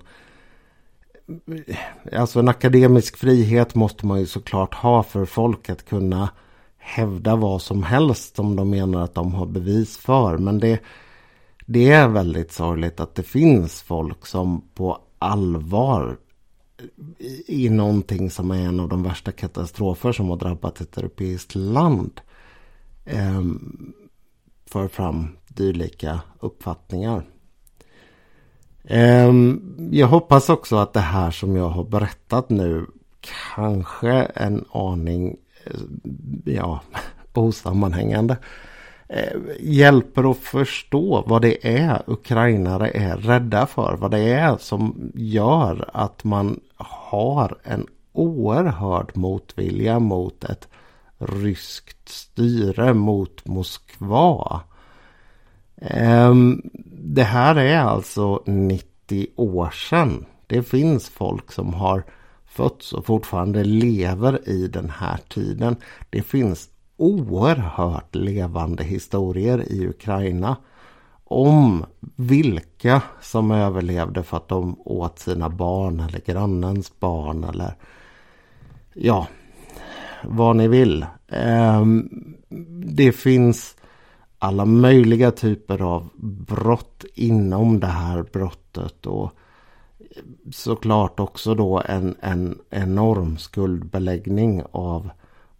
Alltså 2.12 2.38
en 2.38 2.48
akademisk 2.48 3.16
frihet 3.16 3.74
måste 3.74 4.06
man 4.06 4.20
ju 4.20 4.26
såklart 4.26 4.74
ha 4.74 5.02
för 5.02 5.24
folk 5.24 5.70
att 5.70 5.84
kunna 5.84 6.28
hävda 6.78 7.36
vad 7.36 7.62
som 7.62 7.82
helst 7.82 8.36
som 8.36 8.56
de 8.56 8.70
menar 8.70 9.04
att 9.04 9.14
de 9.14 9.34
har 9.34 9.46
bevis 9.46 9.96
för. 9.96 10.38
Men 10.38 10.58
det, 10.58 10.80
det 11.66 11.92
är 11.92 12.08
väldigt 12.08 12.52
sorgligt 12.52 13.00
att 13.00 13.14
det 13.14 13.22
finns 13.22 13.82
folk 13.82 14.26
som 14.26 14.62
på 14.74 14.98
allvar 15.18 16.16
i, 17.18 17.64
i 17.64 17.68
någonting 17.68 18.30
som 18.30 18.50
är 18.50 18.68
en 18.68 18.80
av 18.80 18.88
de 18.88 19.02
värsta 19.02 19.32
katastrofer 19.32 20.12
som 20.12 20.28
har 20.28 20.36
drabbat 20.36 20.80
ett 20.80 20.98
europeiskt 20.98 21.54
land 21.54 22.20
eh, 23.06 23.42
för 24.66 24.88
fram 24.88 25.28
dylika 25.48 26.20
uppfattningar. 26.40 27.22
Eh, 28.84 29.32
jag 29.90 30.06
hoppas 30.06 30.48
också 30.48 30.76
att 30.76 30.92
det 30.92 31.00
här 31.00 31.30
som 31.30 31.56
jag 31.56 31.68
har 31.68 31.84
berättat 31.84 32.50
nu 32.50 32.86
kanske 33.54 34.12
en 34.12 34.64
aning 34.72 35.36
eh, 35.64 36.52
ja, 36.54 36.80
osammanhängande 37.32 38.36
eh, 39.08 39.40
hjälper 39.60 40.30
att 40.30 40.36
förstå 40.36 41.24
vad 41.26 41.42
det 41.42 41.78
är 41.78 42.02
ukrainare 42.06 42.90
är 42.90 43.16
rädda 43.16 43.66
för. 43.66 43.96
Vad 43.96 44.10
det 44.10 44.32
är 44.32 44.56
som 44.56 45.10
gör 45.14 45.90
att 45.92 46.24
man 46.24 46.60
har 46.76 47.58
en 47.62 47.86
oerhörd 48.12 49.16
motvilja 49.16 49.98
mot 49.98 50.44
ett 50.44 50.68
ryskt 51.18 52.08
styre 52.08 52.94
mot 52.94 53.46
Moskva. 53.46 54.60
Ehm, 55.76 56.62
det 56.98 57.22
här 57.22 57.56
är 57.56 57.78
alltså 57.78 58.42
90 58.46 59.26
år 59.36 59.70
sedan. 59.70 60.26
Det 60.46 60.62
finns 60.62 61.08
folk 61.08 61.52
som 61.52 61.74
har 61.74 62.04
fötts 62.46 62.92
och 62.92 63.06
fortfarande 63.06 63.64
lever 63.64 64.48
i 64.48 64.68
den 64.68 64.90
här 64.90 65.18
tiden. 65.28 65.76
Det 66.10 66.22
finns 66.22 66.68
oerhört 66.96 68.14
levande 68.14 68.84
historier 68.84 69.72
i 69.72 69.88
Ukraina 69.88 70.56
om 71.24 71.84
vilka 72.16 73.02
som 73.20 73.50
överlevde 73.50 74.22
för 74.22 74.36
att 74.36 74.48
de 74.48 74.80
åt 74.84 75.18
sina 75.18 75.48
barn 75.48 76.00
eller 76.00 76.20
grannens 76.20 77.00
barn 77.00 77.44
eller 77.44 77.74
ja, 78.94 79.26
vad 80.26 80.56
ni 80.56 80.68
vill. 80.68 81.06
Ehm, 81.28 82.08
det 82.86 83.12
finns 83.12 83.76
alla 84.38 84.64
möjliga 84.64 85.30
typer 85.30 85.82
av 85.82 86.08
brott 86.48 87.04
inom 87.14 87.80
det 87.80 87.86
här 87.86 88.22
brottet 88.32 89.06
och 89.06 89.32
såklart 90.52 91.20
också 91.20 91.54
då 91.54 91.82
en, 91.86 92.16
en 92.20 92.58
enorm 92.70 93.38
skuldbeläggning 93.38 94.62
av 94.70 95.10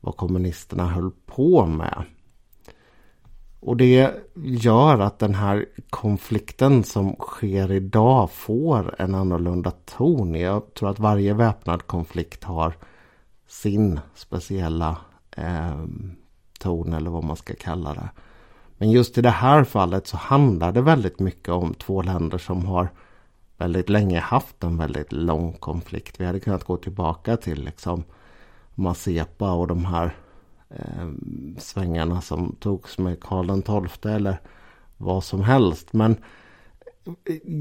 vad 0.01 0.17
kommunisterna 0.17 0.87
höll 0.87 1.11
på 1.27 1.67
med. 1.67 2.05
Och 3.61 3.77
det 3.77 4.15
gör 4.45 4.99
att 4.99 5.19
den 5.19 5.35
här 5.35 5.67
konflikten 5.91 6.85
som 6.85 7.17
sker 7.17 7.73
idag 7.73 8.31
får 8.31 8.95
en 8.99 9.15
annorlunda 9.15 9.71
ton. 9.71 10.35
Jag 10.35 10.75
tror 10.75 10.91
att 10.91 10.99
varje 10.99 11.35
väpnad 11.35 11.87
konflikt 11.87 12.45
har 12.45 12.75
sin 13.47 14.01
speciella 14.15 14.97
eh, 15.37 15.85
ton 16.59 16.93
eller 16.93 17.11
vad 17.11 17.25
man 17.25 17.37
ska 17.37 17.55
kalla 17.55 17.95
det. 17.95 18.09
Men 18.79 18.91
just 18.91 19.19
i 19.19 19.23
det 19.23 19.31
här 19.31 19.65
fallet 19.65 20.07
så 20.07 20.17
handlar 20.17 20.73
det 20.73 20.81
väldigt 20.81 21.21
mycket 21.21 21.49
om 21.49 21.75
två 21.75 22.03
länder 22.03 22.39
som 22.39 22.65
har 22.65 22.89
väldigt 23.57 23.89
länge 23.89 24.21
haft 24.21 24.65
en 24.65 24.77
väldigt 24.77 25.13
lång 25.13 25.53
konflikt. 25.53 26.21
Vi 26.21 26.25
hade 26.25 26.41
kunnat 26.41 26.65
gå 26.65 26.77
tillbaka 26.77 27.37
till 27.37 27.65
liksom 27.65 28.05
Mazepa 28.75 29.53
och 29.53 29.67
de 29.67 29.85
här 29.85 30.17
eh, 30.69 31.11
svängarna 31.59 32.21
som 32.21 32.57
togs 32.61 32.99
med 32.99 33.21
Karl 33.21 33.63
XII 33.63 34.13
eller 34.13 34.41
vad 34.97 35.25
som 35.25 35.43
helst. 35.43 35.93
Men 35.93 36.17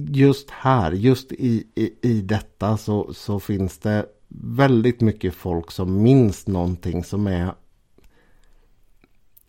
just 0.07 0.49
här, 0.49 0.91
just 0.91 1.31
i, 1.31 1.67
i, 1.75 1.93
i 2.01 2.21
detta 2.21 2.77
så, 2.77 3.13
så 3.13 3.39
finns 3.39 3.77
det 3.77 4.05
väldigt 4.27 5.01
mycket 5.01 5.33
folk 5.33 5.71
som 5.71 6.03
minns 6.03 6.47
någonting 6.47 7.03
som 7.03 7.27
är 7.27 7.53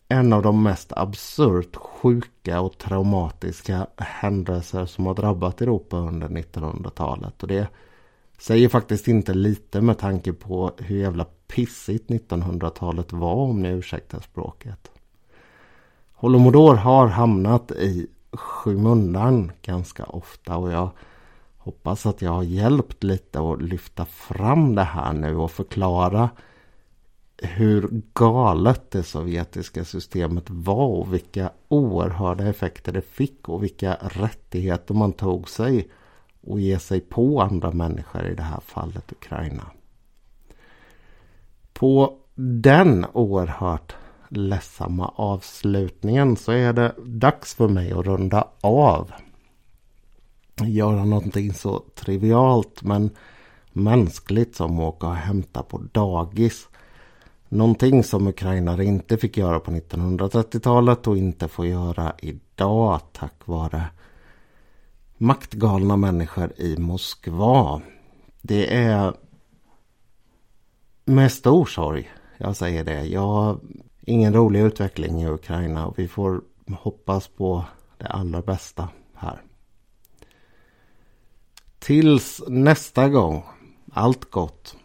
en 0.08 0.32
av 0.32 0.42
de 0.42 0.62
mest 0.62 0.92
absurt 0.92 1.76
sjuka 1.76 2.60
och 2.60 2.78
traumatiska 2.78 3.86
händelser 3.96 4.86
som 4.86 5.06
har 5.06 5.14
drabbat 5.14 5.60
Europa 5.60 5.96
under 5.96 6.28
1900-talet. 6.28 7.42
Och 7.42 7.48
det 7.48 7.68
säger 8.38 8.68
faktiskt 8.68 9.08
inte 9.08 9.34
lite 9.34 9.80
med 9.80 9.98
tanke 9.98 10.32
på 10.32 10.72
hur 10.78 11.00
jävla 11.00 11.26
pissigt 11.46 12.10
1900-talet 12.10 13.12
var 13.12 13.34
om 13.34 13.62
ni 13.62 13.68
ursäktar 13.68 14.20
språket. 14.20 14.90
Holomodor 16.12 16.74
har 16.74 17.06
hamnat 17.06 17.70
i 17.70 18.06
skymundan 18.32 19.52
ganska 19.62 20.04
ofta 20.04 20.56
och 20.56 20.72
jag 20.72 20.90
hoppas 21.66 22.06
att 22.06 22.22
jag 22.22 22.30
har 22.30 22.42
hjälpt 22.42 23.04
lite 23.04 23.40
att 23.40 23.62
lyfta 23.62 24.04
fram 24.04 24.74
det 24.74 24.82
här 24.82 25.12
nu 25.12 25.36
och 25.36 25.50
förklara 25.50 26.30
hur 27.42 28.02
galet 28.14 28.90
det 28.90 29.02
sovjetiska 29.02 29.84
systemet 29.84 30.44
var 30.50 30.88
och 30.88 31.14
vilka 31.14 31.50
oerhörda 31.68 32.46
effekter 32.48 32.92
det 32.92 33.02
fick 33.02 33.48
och 33.48 33.62
vilka 33.62 33.94
rättigheter 33.94 34.94
man 34.94 35.12
tog 35.12 35.48
sig 35.48 35.88
och 36.40 36.60
ge 36.60 36.78
sig 36.78 37.00
på 37.00 37.42
andra 37.42 37.70
människor 37.70 38.26
i 38.26 38.34
det 38.34 38.42
här 38.42 38.60
fallet 38.60 39.12
Ukraina. 39.12 39.70
På 41.72 42.18
den 42.34 43.06
oerhört 43.12 43.96
ledsamma 44.28 45.12
avslutningen 45.16 46.36
så 46.36 46.52
är 46.52 46.72
det 46.72 46.94
dags 47.04 47.54
för 47.54 47.68
mig 47.68 47.92
att 47.92 48.06
runda 48.06 48.48
av. 48.60 49.12
Göra 50.64 51.04
någonting 51.04 51.54
så 51.54 51.82
trivialt 51.94 52.82
men 52.82 53.10
mänskligt 53.72 54.56
som 54.56 54.78
att 54.78 54.94
åka 54.94 55.06
och 55.06 55.14
hämta 55.14 55.62
på 55.62 55.78
dagis. 55.92 56.68
Någonting 57.48 58.04
som 58.04 58.26
ukrainare 58.26 58.84
inte 58.84 59.16
fick 59.16 59.36
göra 59.36 59.60
på 59.60 59.70
1930-talet 59.70 61.06
och 61.06 61.16
inte 61.16 61.48
får 61.48 61.66
göra 61.66 62.14
idag 62.18 63.00
tack 63.12 63.34
vare 63.44 63.84
maktgalna 65.16 65.96
människor 65.96 66.52
i 66.56 66.76
Moskva. 66.76 67.82
Det 68.42 68.76
är 68.76 69.14
med 71.04 71.32
stor 71.32 71.66
sorg 71.66 72.10
jag 72.38 72.56
säger 72.56 72.84
det. 72.84 73.04
Jag 73.04 73.26
har 73.26 73.58
ingen 74.00 74.34
rolig 74.34 74.60
utveckling 74.60 75.22
i 75.22 75.28
Ukraina 75.28 75.86
och 75.86 75.98
vi 75.98 76.08
får 76.08 76.40
hoppas 76.70 77.28
på 77.28 77.64
det 77.98 78.06
allra 78.06 78.42
bästa 78.42 78.88
här. 79.14 79.42
Tills 81.86 82.42
nästa 82.48 83.08
gång. 83.08 83.42
Allt 83.92 84.30
gott. 84.30 84.76